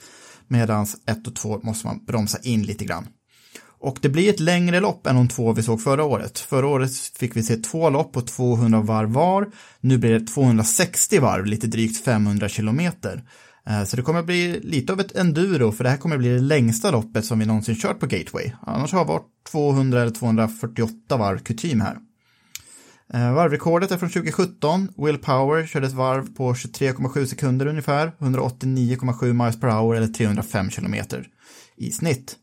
[0.49, 3.07] medan 1 och 2 måste man bromsa in lite grann.
[3.83, 6.39] Och det blir ett längre lopp än de två vi såg förra året.
[6.39, 9.47] Förra året fick vi se två lopp på 200 varv var.
[9.81, 13.23] Nu blir det 260 varv, lite drygt 500 kilometer.
[13.71, 16.21] Eh, så det kommer att bli lite av ett enduro, för det här kommer att
[16.21, 18.53] bli det längsta loppet som vi någonsin kört på Gateway.
[18.63, 21.99] Annars har varit 200 eller 248 varv kutym här.
[23.15, 24.89] Eh, varvrekordet är från 2017.
[24.97, 30.71] Will Power körde ett varv på 23,7 sekunder ungefär, 189,7 miles per hour eller 305
[30.71, 31.27] kilometer
[31.77, 32.37] i snitt.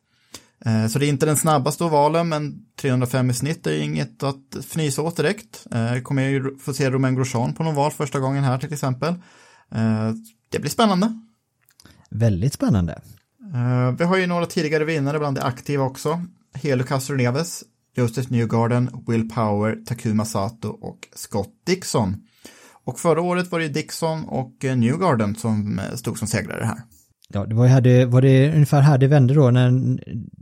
[0.65, 4.55] Eh, så det är inte den snabbaste ovalen, men 305 i snitt är inget att
[4.59, 5.67] fnysa åt direkt.
[6.03, 9.13] Kommer ju få se Romain Grosjean på någon val första gången här till exempel.
[10.49, 11.21] Det blir spännande.
[12.09, 13.01] Väldigt spännande.
[13.53, 16.21] Uh, vi har ju några tidigare vinnare bland de aktiva också.
[16.53, 17.63] Helo Castroneves,
[17.95, 22.15] Joseph Newgarden, Will Power, Takuma Sato och Scott Dixon.
[22.83, 26.77] Och förra året var det Dixon och eh, Newgarden som eh, stod som segrare här.
[27.29, 29.71] Ja, det var, det, var det ungefär här det vände då när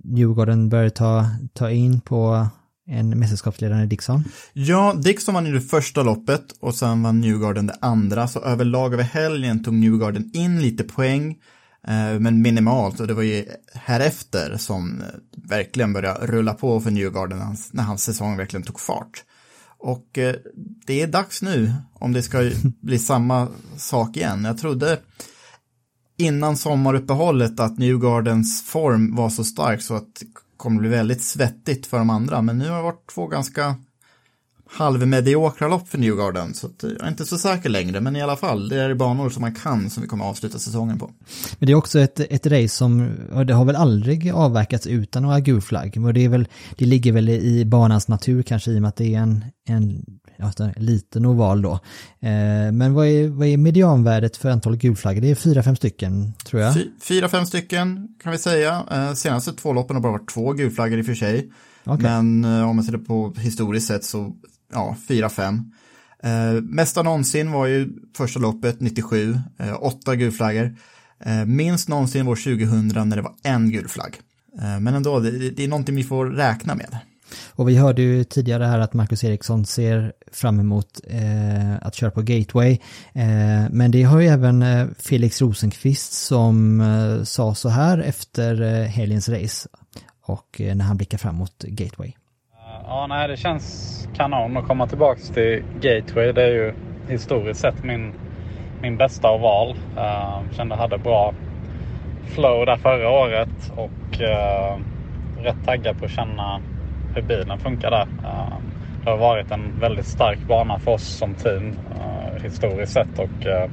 [0.04, 2.48] Newgarden började ta, ta in på
[2.88, 4.24] en mästerskapsledande Dixon?
[4.54, 8.94] Ja, Dixon vann ju det första loppet och sen vann Newgarden det andra, så överlag
[8.94, 11.38] över helgen tog Newgarden in lite poäng,
[11.88, 15.08] eh, men minimalt och det var ju härefter som eh,
[15.50, 19.24] verkligen började rulla på för Newgarden när hans säsong verkligen tog fart.
[19.78, 20.36] Och eh,
[20.86, 24.46] det är dags nu om det ska bli samma sak igen.
[24.46, 25.00] Jag trodde
[26.18, 30.24] innan sommaruppehållet att Newgardens form var så stark så att
[30.66, 33.76] kommer bli väldigt svettigt för de andra, men nu har det varit två ganska
[34.70, 36.54] halvmediokra lopp för Newgarden.
[36.54, 39.30] Så att, jag är inte så säker längre, men i alla fall, det är banor
[39.30, 41.12] som man kan som vi kommer att avsluta säsongen på.
[41.60, 43.12] Men det är också ett, ett race som,
[43.48, 45.98] det har väl aldrig avverkats utan några gulflagg.
[46.06, 46.48] och det, är väl,
[46.78, 50.06] det ligger väl i banans natur kanske i och med att det är en, en
[50.38, 51.72] ja, en liten oval då.
[52.20, 55.22] Eh, men vad är, vad är medianvärdet för antal gulflaggor?
[55.22, 56.74] Det är fyra, fem stycken tror jag.
[56.74, 58.84] Fy, fyra, fem stycken kan vi säga.
[58.92, 61.52] Eh, senaste två loppen har bara varit två gulflaggor i och för sig.
[61.86, 62.04] Okay.
[62.04, 64.36] Men eh, om man ser det på historiskt sett så
[64.74, 65.72] ja, 4-5.
[66.24, 70.76] Eh, mesta någonsin var ju första loppet 97, eh, åtta gulflaggor.
[71.26, 74.20] Eh, minst någonsin var 2000 när det var en gul flagg.
[74.62, 76.98] Eh, men ändå, det, det är någonting vi får räkna med.
[77.56, 82.12] Och vi hörde ju tidigare här att Marcus Eriksson ser fram emot eh, att köra
[82.12, 82.72] på Gateway.
[83.14, 88.62] Eh, men det har ju även eh, Felix Rosenqvist som eh, sa så här efter
[88.62, 89.70] eh, helgens race
[90.26, 92.14] och eh, när han blickar fram mot Gateway.
[92.84, 96.32] Ja, nej, det känns kanon att komma tillbaka till Gateway.
[96.32, 96.74] Det är ju
[97.10, 98.14] historiskt sett min,
[98.82, 99.76] min bästa oval.
[99.98, 101.34] Uh, eh, kände hade bra
[102.26, 104.82] flow där förra året och uh,
[105.44, 106.62] rätt taggad på att känna
[107.16, 108.02] hur bilen funkar där.
[108.02, 108.62] Ehm,
[109.04, 113.46] det har varit en väldigt stark bana för oss som team eh, historiskt sett och
[113.46, 113.70] eh,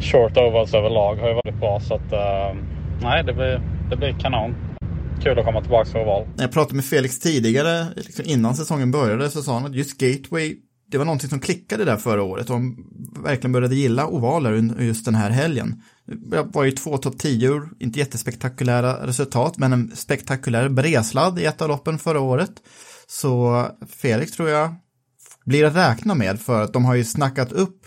[0.00, 2.56] short ovals överlag har ju varit bra så att ehm,
[3.02, 4.54] nej, det blir, det blir kanon
[5.22, 6.26] kul att komma tillbaka till oval.
[6.36, 9.98] När jag pratade med Felix tidigare, liksom innan säsongen började, så sa han att just
[9.98, 10.56] Gateway,
[10.90, 12.76] det var någonting som klickade där förra året och han
[13.24, 15.82] verkligen började gilla ovaler just den här helgen.
[16.44, 21.68] Var ju två topp 10 inte jättespektakulära resultat, men en spektakulär bredsladd i ett av
[21.68, 22.52] loppen förra året.
[23.06, 24.74] Så Felix tror jag
[25.44, 27.86] blir att räkna med för att de har ju snackat upp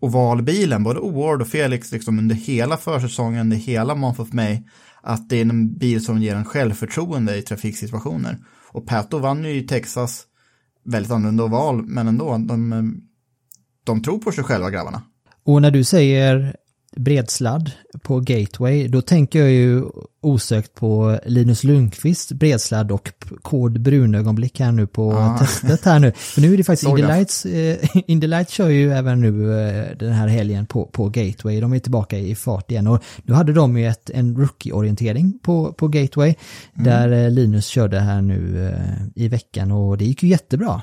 [0.00, 4.58] ovalbilen, både Oward och Felix, liksom under hela försäsongen, under hela Month of May
[5.02, 8.38] att det är en bil som ger en självförtroende i trafiksituationer.
[8.72, 10.24] Och Pato vann ju i Texas
[10.84, 13.00] väldigt annorlunda oval, men ändå, de,
[13.84, 15.02] de tror på sig själva grabbarna.
[15.44, 16.56] Och när du säger
[16.98, 17.70] bredsladd
[18.02, 19.84] på Gateway, då tänker jag ju
[20.20, 25.38] osökt på Linus Lundqvist bredsladd och kod brunögonblick här nu på ah.
[25.38, 26.12] testet här nu.
[26.16, 29.96] För nu är det faktiskt Indy Lights, eh, Indy Lights kör ju även nu eh,
[29.98, 31.60] den här helgen på, på Gateway.
[31.60, 35.72] De är tillbaka i fart igen och nu hade de ju ett, en rookie-orientering på,
[35.72, 36.34] på Gateway
[36.74, 36.84] mm.
[36.84, 40.82] där eh, Linus körde här nu eh, i veckan och det gick ju jättebra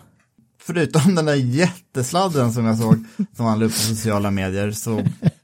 [0.65, 3.03] förutom den där jättesladden som jag såg
[3.35, 5.01] som han la upp på sociala medier så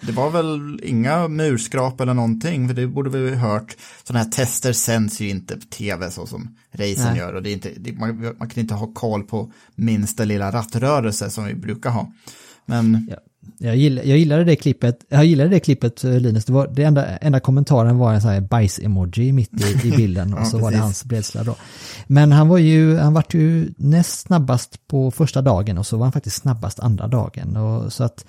[0.00, 3.76] det var väl inga murskrap eller någonting, för det borde vi ha hört.
[4.04, 7.52] Sådana här tester sänds ju inte på tv så som racen gör och det är
[7.52, 11.90] inte, det, man, man, kan inte ha koll på minsta lilla rattrörelse som vi brukar
[11.90, 12.12] ha.
[12.66, 13.06] Men...
[13.10, 13.16] Ja.
[13.58, 16.84] Jag, gillar, jag gillade det klippet, jag gillade det klippet eh, Linus, det, var, det
[16.84, 20.50] enda, enda kommentaren var en sån här bajs-emoji mitt i, i bilden och ja, så
[20.50, 20.62] precis.
[20.62, 21.56] var det hans bredsla då.
[22.06, 26.04] Men han var ju, han var ju näst snabbast på första dagen och så var
[26.04, 28.24] han faktiskt snabbast andra dagen och så att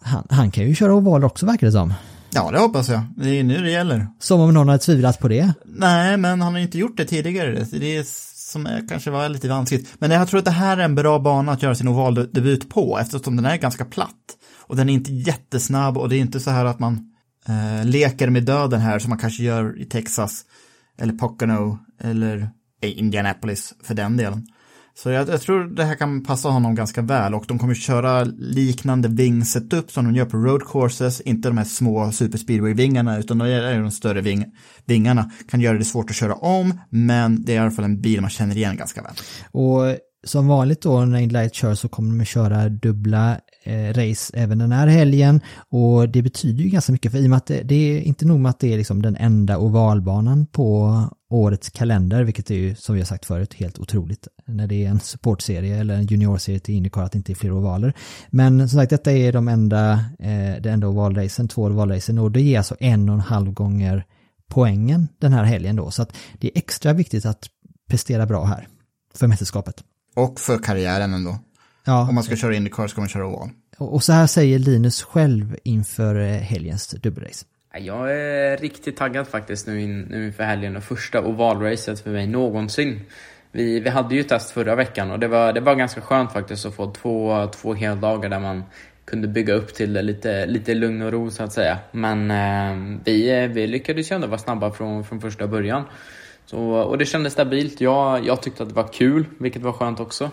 [0.00, 1.94] han, han kan ju köra oval också verkar det som.
[2.32, 3.00] Ja, det hoppas jag.
[3.16, 4.06] Det är nu det gäller.
[4.18, 5.52] Som om någon hade tvivlat på det.
[5.64, 7.66] Nej, men han har inte gjort det tidigare.
[7.70, 8.04] Det är
[8.50, 9.94] som kanske var lite vanskligt.
[9.98, 12.98] Men jag tror att det här är en bra bana att göra sin ovaldebut på
[12.98, 14.36] eftersom den är ganska platt.
[14.58, 17.12] Och den är inte jättesnabb och det är inte så här att man
[17.48, 20.44] eh, leker med döden här som man kanske gör i Texas
[20.98, 22.50] eller Pocono eller
[22.82, 24.46] Indianapolis för den delen.
[24.94, 28.24] Så jag, jag, tror det här kan passa honom ganska väl och de kommer köra
[28.38, 33.44] liknande vingsetup som de gör på road courses, inte de här små superspeedway-vingarna utan de
[33.48, 34.44] är de större ving,
[34.84, 35.30] vingarna.
[35.48, 38.20] Kan göra det svårt att köra om, men det är i alla fall en bil
[38.20, 39.12] man känner igen ganska väl.
[39.52, 44.32] Och som vanligt då när Inlight kör så kommer de att köra dubbla eh, race
[44.36, 47.46] även den här helgen och det betyder ju ganska mycket för i och med att
[47.46, 51.70] det, det är inte nog med att det är liksom den enda ovalbanan på årets
[51.70, 55.00] kalender, vilket är ju som vi har sagt förut helt otroligt när det är en
[55.00, 57.92] supportserie eller en juniorserie till Indycar att det inte är fler ovaler.
[58.30, 62.42] Men som sagt, detta är de enda, eh, det enda ovalracen, två ovalracen och det
[62.42, 64.04] ger alltså en och en halv gånger
[64.48, 65.90] poängen den här helgen då.
[65.90, 67.46] Så att det är extra viktigt att
[67.88, 68.68] prestera bra här
[69.14, 69.84] för mästerskapet.
[70.22, 71.38] Och för karriären ändå.
[71.84, 72.08] Ja.
[72.08, 73.48] Om man ska köra Indycar ska man köra oval.
[73.78, 77.46] Och så här säger Linus själv inför eh, helgens dubbelrace.
[77.78, 82.26] Jag är riktigt taggad faktiskt nu, in, nu inför helgen och första ovalracet för mig
[82.26, 83.00] någonsin.
[83.52, 86.66] Vi, vi hade ju test förra veckan och det var, det var ganska skönt faktiskt
[86.66, 88.64] att få två, två heldagar där man
[89.04, 91.78] kunde bygga upp till det lite, lite lugn och ro så att säga.
[91.92, 95.84] Men eh, vi, vi lyckades ju ändå vara snabba från, från första början.
[96.50, 97.80] Så, och det kändes stabilt.
[97.80, 100.24] Jag, jag tyckte att det var kul, vilket var skönt också.
[100.24, 100.30] Eh,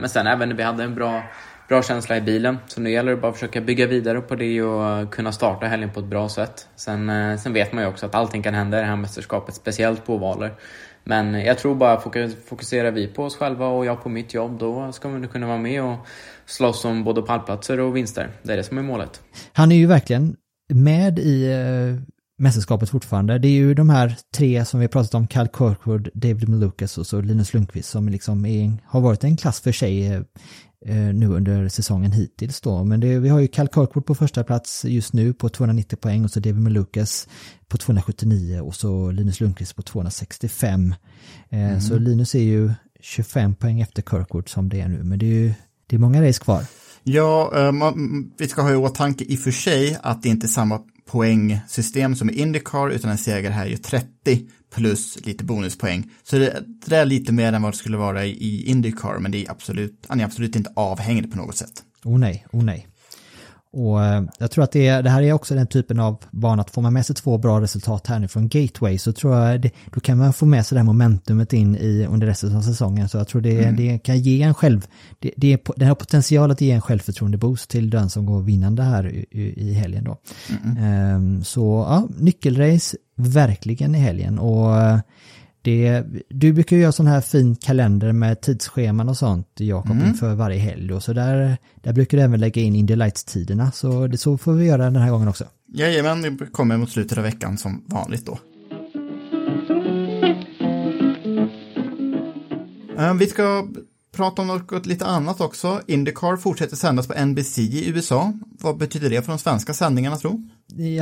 [0.00, 1.22] men sen även när vi hade en bra,
[1.68, 2.58] bra känsla i bilen.
[2.66, 5.90] Så nu gäller det bara att försöka bygga vidare på det och kunna starta helgen
[5.90, 6.68] på ett bra sätt.
[6.76, 9.54] Sen, eh, sen vet man ju också att allting kan hända i det här mästerskapet,
[9.54, 10.54] speciellt på ovaler.
[11.04, 12.00] Men jag tror bara
[12.46, 15.58] fokuserar vi på oss själva och jag på mitt jobb, då ska vi kunna vara
[15.58, 15.96] med och
[16.46, 18.30] slåss om både pallplatser och vinster.
[18.42, 19.20] Det är det som är målet.
[19.52, 20.36] Han är ju verkligen
[20.68, 23.38] med i eh, mästerskapet fortfarande.
[23.38, 26.98] Det är ju de här tre som vi har pratat om, Cal Kirkwood, David Malukas
[26.98, 30.06] och så Linus Lundqvist som liksom är, har varit en klass för sig
[30.86, 32.84] eh, nu under säsongen hittills då.
[32.84, 36.24] Men det, vi har ju Cal Kirkwood på första plats just nu på 290 poäng
[36.24, 37.28] och så David Malukas
[37.68, 40.94] på 279 och så Linus Lundqvist på 265.
[41.50, 41.80] Eh, Mm.
[41.80, 42.70] Så Linus är ju
[43.00, 45.52] 25 poäng efter Kirkwood som det är nu, men det är ju
[45.86, 46.64] det är många race kvar.
[47.02, 50.46] Ja, eh, man, vi ska ha i åtanke i och för sig att det inte
[50.46, 54.08] är samma poängsystem som i Indycar, utan en seger här är ju 30
[54.74, 56.10] plus lite bonuspoäng.
[56.22, 59.46] Så det, det är lite mer än vad det skulle vara i, Indycar, men det
[59.46, 61.82] är absolut, han är absolut inte avhängig på något sätt.
[62.04, 62.88] Oh nej, oh nej.
[63.74, 66.62] Och eh, jag tror att det, är, det här är också den typen av bana
[66.62, 69.60] att får man med sig två bra resultat här nu från Gateway så tror jag
[69.60, 72.62] det, då kan man få med sig det här momentumet in i under resten av
[72.62, 73.08] säsongen.
[73.08, 73.76] Så jag tror det, Mm.
[73.76, 74.86] det kan ge en själv,
[75.18, 79.08] det, det, det har potential att ge en självförtroende-boost till den som går vinnande här
[79.08, 80.18] i, i, i helgen då.
[80.80, 84.98] Ehm, så ja, nyckelrace verkligen i helgen och eh,
[85.64, 90.08] det, du brukar ju göra sån här fin kalender med tidsscheman och sånt, Jakob, Mm.
[90.08, 90.92] inför varje helg.
[90.92, 94.52] Och så där, där brukar du även lägga in Indy Lights-tiderna, så det så får
[94.52, 95.44] vi göra den här gången också.
[95.74, 98.38] Jajamän, det kommer mot slutet av veckan som vanligt då.
[102.98, 103.68] Eh, Vi ska
[104.16, 105.80] prata om något lite annat också.
[105.86, 108.32] Indycar fortsätter sändas på NBC i USA.
[108.60, 110.42] Vad betyder det för de svenska sändningarna tro?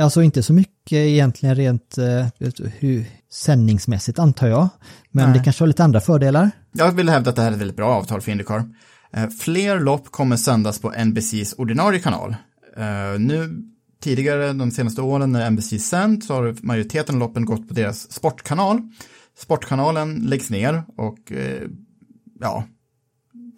[0.01, 2.27] Alltså inte så mycket egentligen rent eh,
[2.79, 4.69] hur, sändningsmässigt antar jag,
[5.11, 5.37] men Nej.
[5.37, 6.51] det kanske har lite andra fördelar.
[6.71, 8.63] Jag vill hävda att det här är ett väldigt bra avtal för Indycar.
[9.13, 12.35] Eh, Fler lopp kommer sändas på NBCs ordinarie kanal.
[12.77, 13.63] Eh, Nu
[14.03, 18.11] tidigare, de senaste åren när NBC sänt, så har majoriteten av loppen gått på deras
[18.11, 18.81] sportkanal.
[19.37, 21.67] Sportkanalen läggs ner och eh,
[22.39, 22.63] ja,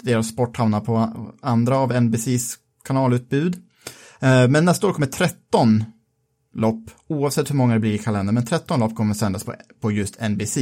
[0.04, 3.56] deras sport hamnar på andra av NBCs kanalutbud.
[4.50, 5.84] Men nästa år kommer 13
[6.56, 9.92] lopp, oavsett hur många det blir i kalendern, men 13 lopp kommer sändas på, på
[9.92, 10.58] just NBC.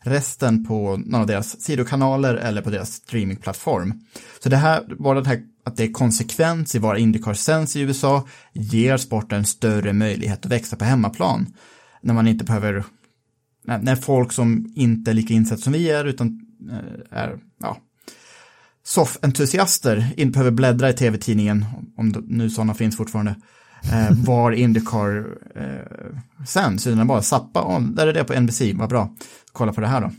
[0.00, 4.00] Resten på någon av deras sidokanaler eller på deras streamingplattform.
[4.42, 7.80] Så det här, bara det här att det är konsekvens i var Indycar sänds i
[7.80, 11.46] USA, ger sporten större möjlighet att växa på hemmaplan.
[12.02, 12.84] När man inte behöver,
[13.64, 16.40] när, när folk som inte är lika insatta som vi är, utan
[16.70, 17.76] eh, är, ja,
[18.84, 21.64] soffentusiaster inte behöver bläddra i tv-tidningen,
[21.96, 23.34] om det- nu sådana finns fortfarande,
[23.92, 28.88] eh, var Indycar eh, sänds, utan bara zappa, oh, där är det på NBC, vad
[28.88, 29.14] bra,
[29.52, 30.10] kolla på det här då.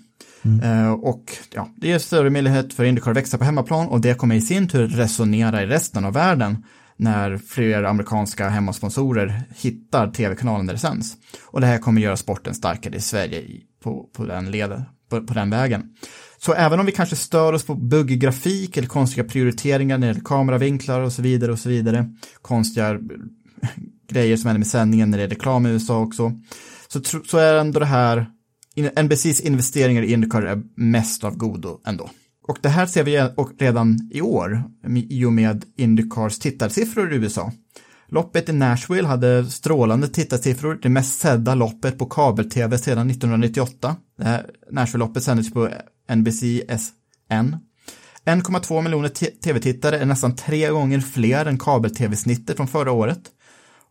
[0.63, 4.13] Eh, och ja, det ger större möjlighet för Indycar att växa på hemmaplan och det
[4.13, 6.63] kommer i sin tur resonera i resten av världen
[6.97, 11.15] när fler amerikanska hemmasponsorer hittar tv-kanalen där det sänds.
[11.45, 13.43] Och det här kommer göra sporten starkare i Sverige
[13.83, 15.83] på, på, den leden, på, på den vägen.
[16.37, 20.13] Så även om vi kanske stör oss på buggig grafik eller konstiga prioriteringar när det
[20.13, 22.99] gäller kameravinklar och så vidare och så vidare, konstiga
[24.09, 26.31] grejer som händer med sändningen när det är reklam i USA också,
[26.87, 28.29] så, så är ändå det här,
[29.03, 32.09] NBCs investeringar i Indycar är mest av godo ändå.
[32.47, 33.29] Och det här ser vi
[33.59, 34.63] redan i år
[35.09, 37.51] i och med Indycars tittarsiffror i USA.
[38.09, 43.95] Loppet i Nashville hade strålande tittarsiffror, det mest sedda loppet på kabel-tv sedan 1998.
[44.71, 45.69] Nashville-loppet sändes på
[46.15, 47.55] NBC SN.
[48.25, 49.09] 1,2 miljoner
[49.43, 53.21] tv-tittare är nästan tre gånger fler än kabel-tv-snittet från förra året.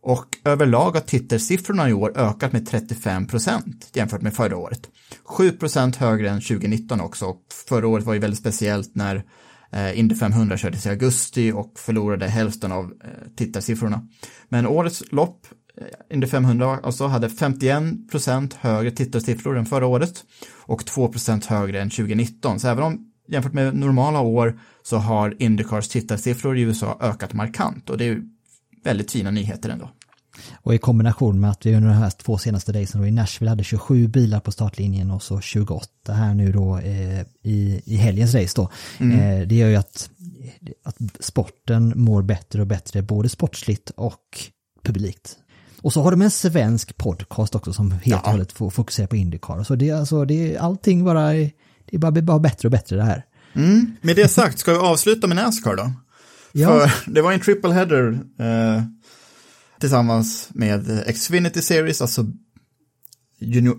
[0.07, 4.89] Och överlag har tittarsiffrorna i år ökat med 35 procent jämfört med förra året.
[5.23, 7.25] 7 procent högre än 2019 också.
[7.25, 9.23] Och förra året var ju väldigt speciellt när
[9.71, 14.07] eh, Indy 500 kördes i augusti och förlorade hälften av eh, tittarsiffrorna.
[14.49, 15.47] Men årets lopp,
[15.81, 20.23] eh, Indy 500, alltså hade 51 procent högre tittarsiffror än förra året
[20.55, 22.59] och 2 procent högre än 2019.
[22.59, 27.89] Så även om jämfört med normala år så har Indycars tittarsiffror i USA ökat markant
[27.89, 28.23] och det är ju
[28.83, 29.89] väldigt fina nyheter ändå.
[30.61, 33.49] Och i kombination med att vi under de här två senaste racen då i Nashville
[33.49, 38.35] hade 27 bilar på startlinjen och så 28 här nu då eh, i, i helgens
[38.35, 38.69] race då.
[38.97, 39.19] Mm.
[39.19, 40.09] Eh, det gör ju att,
[40.83, 44.39] att sporten mår bättre och bättre både sportsligt och
[44.83, 45.37] publikt.
[45.81, 49.15] Och så har de en svensk podcast också som helt och hållet får fokusera på
[49.15, 49.63] Indycar.
[49.63, 51.51] Så det är alltså, det är allting bara, det
[51.91, 53.25] är bara, bara bättre och bättre det här.
[53.53, 53.95] Mm.
[54.01, 55.91] Med det sagt, ska vi avsluta med Nascar då?
[56.51, 56.87] Ja.
[56.87, 58.83] För det var en triple header eh,
[59.79, 62.25] tillsammans med Xfinity Series, alltså
[63.39, 63.77] junior,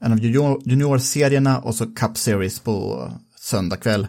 [0.00, 3.08] en, av junior, juniorserierna och så Cup Series på
[3.40, 4.06] söndag kväll.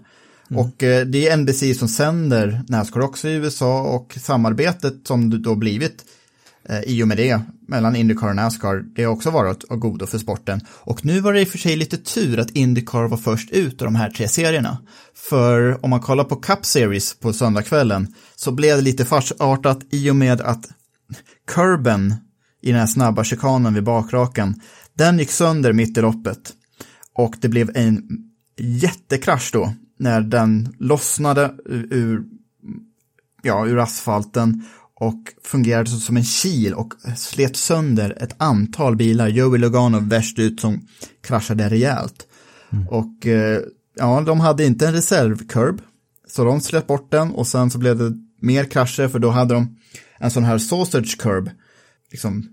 [0.56, 5.38] Och eh, det är NBC som sänder Nascar också i USA och samarbetet som det
[5.38, 6.06] då blivit
[6.70, 8.84] eh, i och med det mellan Indycar och Nascar.
[8.96, 10.62] Det har också varit av godo för sporten.
[10.70, 13.82] Och nu var det i och för sig lite tur att Indycar var först ut
[13.82, 14.78] ur de här tre serierna.
[15.16, 20.10] För om man kollar på Cup Series på söndagskvällen så blev det lite farsartat i
[20.10, 20.70] och med att
[21.48, 22.16] kurben
[22.62, 24.62] i den här snabba chikanen vid bakraken,
[24.94, 26.54] den gick sönder mitt i loppet.
[27.14, 28.04] Och det blev en
[28.58, 32.24] jättekrasch då när den lossnade ur,
[33.42, 34.64] ja, ur asfalten
[35.00, 39.28] och fungerade som en kil och slet sönder ett antal bilar.
[39.28, 40.88] Joey Logano värst ut som
[41.22, 42.28] kraschade rejält.
[42.70, 42.88] Mm.
[42.88, 43.62] Och eh,
[43.96, 45.82] ja, de hade inte en reservkurb,
[46.28, 49.54] så de slet bort den och sen så blev det mer krascher för då hade
[49.54, 49.78] de
[50.20, 51.50] en sån här sausage curb,
[52.12, 52.50] liksom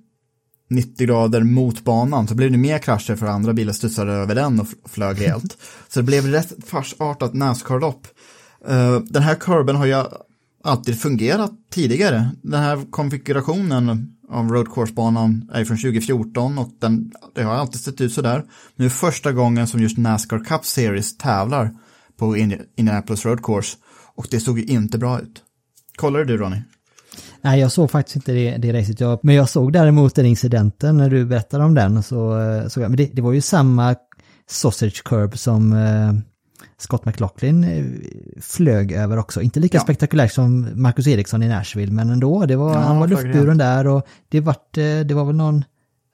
[0.71, 4.61] 90 grader mot banan så blev det mer krascher för andra bilar studsade över den
[4.61, 5.57] och flög helt.
[5.89, 8.07] så det blev rätt farsartat Nascar-lopp.
[8.71, 10.05] Uh, den här kurben har ju
[10.65, 12.31] alltid fungerat tidigare.
[12.43, 18.01] Den här konfigurationen av Road Course-banan är från 2014 och den, det har alltid sett
[18.01, 18.45] ut sådär.
[18.77, 21.71] Nu är första gången som just Nascar Cup Series tävlar
[22.17, 22.37] på
[22.77, 23.77] Indianapolis Road Course
[24.15, 25.43] och det såg ju inte bra ut.
[25.97, 26.63] Kollade du Ronny?
[27.45, 29.01] Nej, jag såg faktiskt inte det, det racet.
[29.01, 32.03] Jag, men jag såg däremot den incidenten när du berättade om den.
[32.03, 33.95] Så, eh, så, men det, det var ju samma
[34.51, 36.13] sausage curb som eh,
[36.79, 37.85] Scott McLaughlin eh,
[38.41, 39.43] flög över också.
[39.43, 39.83] Inte lika ja.
[39.83, 42.47] spektakulärt som Marcus Eriksson i Nashville, men ändå.
[42.47, 44.57] Det var, ja, han var luftburen där och det var,
[45.05, 45.65] det var väl någon,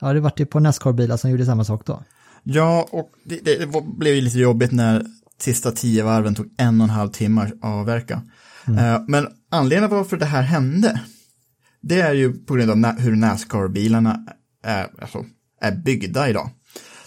[0.00, 2.02] ja det var det på Nascar-bilar som gjorde samma sak då.
[2.42, 5.04] Ja, och det, det, det blev ju lite jobbigt när
[5.38, 8.22] sista tio varven tog en och en halv timme att avverka.
[8.66, 9.04] Mm.
[9.08, 11.00] Men anledningen varför det här hände,
[11.82, 14.26] det är ju på grund av hur Nascar-bilarna
[14.64, 15.24] är, alltså,
[15.60, 16.50] är byggda idag.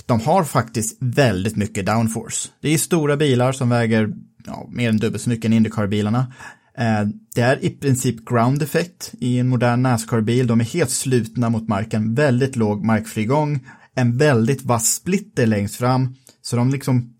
[0.05, 2.49] De har faktiskt väldigt mycket downforce.
[2.61, 4.13] Det är stora bilar som väger
[4.45, 6.33] ja, mer än dubbelt så mycket än Indycar-bilarna.
[6.77, 10.47] Eh, det är i princip ground effect i en modern Nascar-bil.
[10.47, 16.15] De är helt slutna mot marken, väldigt låg markfrigång, en väldigt vass splitter längst fram.
[16.41, 17.13] Så de liksom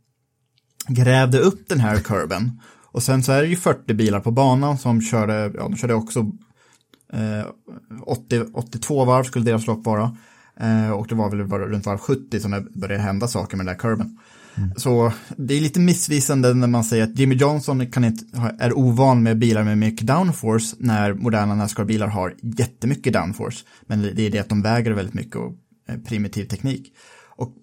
[0.88, 2.62] grävde upp den här kurben.
[2.92, 5.94] Och sen så är det ju 40 bilar på banan som körde, ja de körde
[5.94, 6.32] också
[8.06, 10.18] 80, 82 varv skulle deras lopp vara.
[10.60, 13.66] Eh, och det var väl bara runt varv 70 som det började hända saker med
[13.66, 14.20] den där kurben.
[14.56, 14.70] Mm.
[14.76, 18.26] Så det är lite missvisande när man säger att Jimmy Johnson kan inte,
[18.60, 23.66] är ovan med bilar med mycket downforce när moderna Nascar-bilar har jättemycket downforce.
[23.88, 25.54] Men det är det att de väger väldigt mycket och
[25.90, 26.94] eh, primitiv teknik.
[27.36, 27.54] Och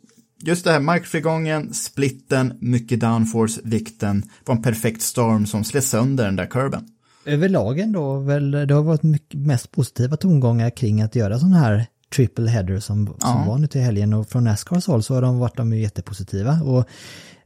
[0.43, 6.25] just det här markfrigången, splitten, mycket downforce, vikten var en perfekt storm som slet sönder
[6.25, 6.89] den där kurben.
[7.25, 11.87] Överlag ändå väl, det har varit mycket mest positiva tongångar kring att göra sån här
[12.15, 13.45] triple header som, som ja.
[13.49, 16.89] var nu till helgen och från Nascars håll så har de varit de jättepositiva och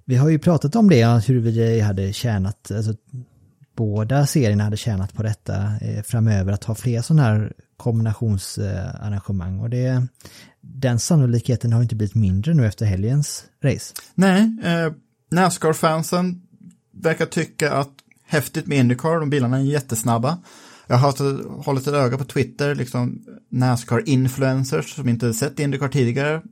[0.04, 2.94] vi har ju pratat om det, hur vi hade tjänat, alltså
[3.76, 9.70] båda serierna hade tjänat på detta eh, framöver att ha fler sådana här kombinationsarrangemang och
[9.70, 10.06] det,
[10.60, 13.94] den sannolikheten har inte blivit mindre nu efter helgens race.
[14.14, 14.92] Nej, eh,
[15.30, 16.42] Nascar-fansen
[16.92, 17.93] verkar tycka att
[18.26, 20.38] häftigt med Indycar, de bilarna är jättesnabba.
[20.86, 26.42] Jag har hållit ett öga på Twitter, liksom Nascar-influencers som inte sett Indycar tidigare.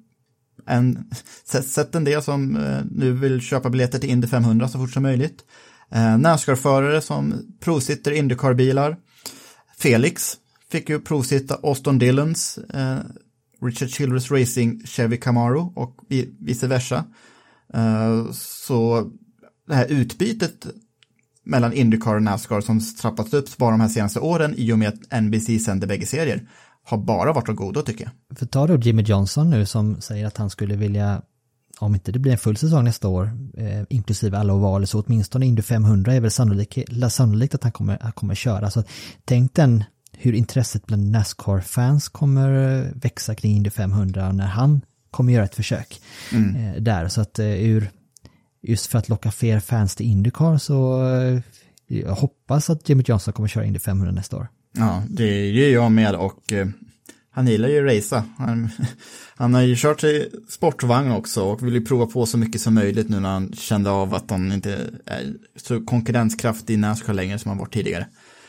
[0.66, 1.10] En,
[1.44, 4.90] sett, sett en del som eh, nu vill köpa biljetter till Indy 500 så fort
[4.90, 5.44] som möjligt.
[5.90, 8.96] Eh, Nascar-förare som provsitter Indycar-bilar.
[9.78, 10.36] Felix
[10.70, 12.98] fick ju provsitta Austin Dillons eh,
[13.62, 15.96] Richard Childress Racing Chevy Camaro och
[16.38, 17.04] vice versa.
[17.74, 19.10] Eh, så
[19.68, 20.66] det här utbytet
[21.44, 24.88] mellan Indycar och Nascar som trappats upp bara de här senaste åren i och med
[24.88, 26.48] att NBC sänder bägge serier
[26.84, 28.38] har bara varit av godo tycker jag.
[28.38, 31.22] För ta då Jimmy Johnson nu som säger att han skulle vilja
[31.78, 35.46] om inte det blir en full säsong nästa år, eh, inklusive alla ovaler, så åtminstone
[35.46, 36.78] Indy 500 är väl sannolikt,
[37.10, 38.70] sannolikt att han kommer, han kommer köra.
[38.70, 38.84] Så
[39.24, 44.80] tänk den hur intresset bland Nascar-fans kommer eh, växa kring Indy 500 när han
[45.10, 46.00] kommer göra ett försök
[46.32, 46.56] mm.
[46.56, 47.08] eh, där.
[47.08, 47.90] Så att eh, ur
[48.62, 51.40] just för att locka fler fans till Indycar så eh,
[51.86, 54.48] jag hoppas att Jimmy Johnson kommer köra Indy 500 nästa år.
[54.72, 56.66] Ja, det gör jag med och eh,
[57.30, 58.24] han gillar ju att racea.
[58.38, 58.68] Han,
[59.36, 62.74] han, har ju kört i sportvagn också och vill ju prova på så mycket som
[62.74, 67.38] möjligt nu när han kände av att han inte är så konkurrenskraftig i Nascar längre
[67.38, 68.06] som han varit tidigare.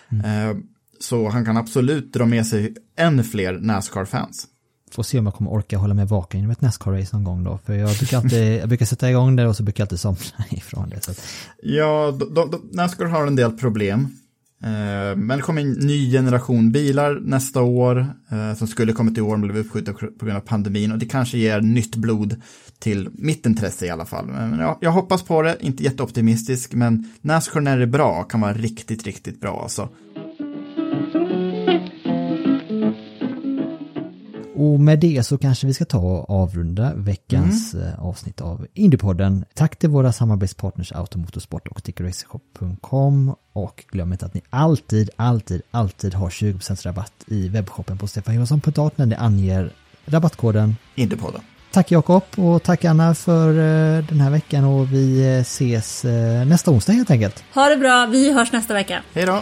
[0.10, 0.50] Mm.
[0.50, 0.58] Eh,
[1.00, 4.48] så han kan absolut dra med sig än fler Nascar-fans.
[4.94, 7.60] Får se om jag kommer orka hålla mig vaken genom ett Nascar-race någon gång då.
[7.66, 10.46] För jag brukar, alltid, jag brukar sätta igång det och så brukar jag alltid somna
[10.50, 11.02] ifrån det.
[11.02, 11.22] Så att...
[11.62, 14.08] Ja, de, de, Nascar har en del problem.
[14.64, 19.22] Eh, men det kommer en ny generation bilar nästa år eh, som skulle kommit i
[19.22, 22.42] år men blev uppskjutna på grund av pandemin och det kanske ger nytt blod
[22.80, 24.26] till mitt intresse i alla fall.
[24.26, 28.42] Men ja, jag hoppas på det, inte jätteoptimistisk men Nascar när det är bra kan
[28.42, 29.90] vara riktigt, riktigt bra alltså.
[34.56, 38.00] Och med det så kanske vi ska ta och avrunda veckans mm.
[38.00, 39.46] avsnitt av Indiepodden.
[39.54, 46.14] Tack till våra samarbetspartners Automotorsport och TickerRacershop.com och glöm inte att ni alltid, alltid, alltid
[46.14, 49.74] har 20% rabatt i webbshoppen på stefanjohansson.art när ni anger
[50.06, 51.42] rabattkoden Indiepodden.
[51.72, 56.46] Tack Jakob och tack Anna för eh, den här veckan och vi eh, ses eh,
[56.46, 57.44] nästa onsdag helt enkelt.
[57.54, 59.02] Ha det bra, vi hörs nästa vecka.
[59.14, 59.42] Hej då!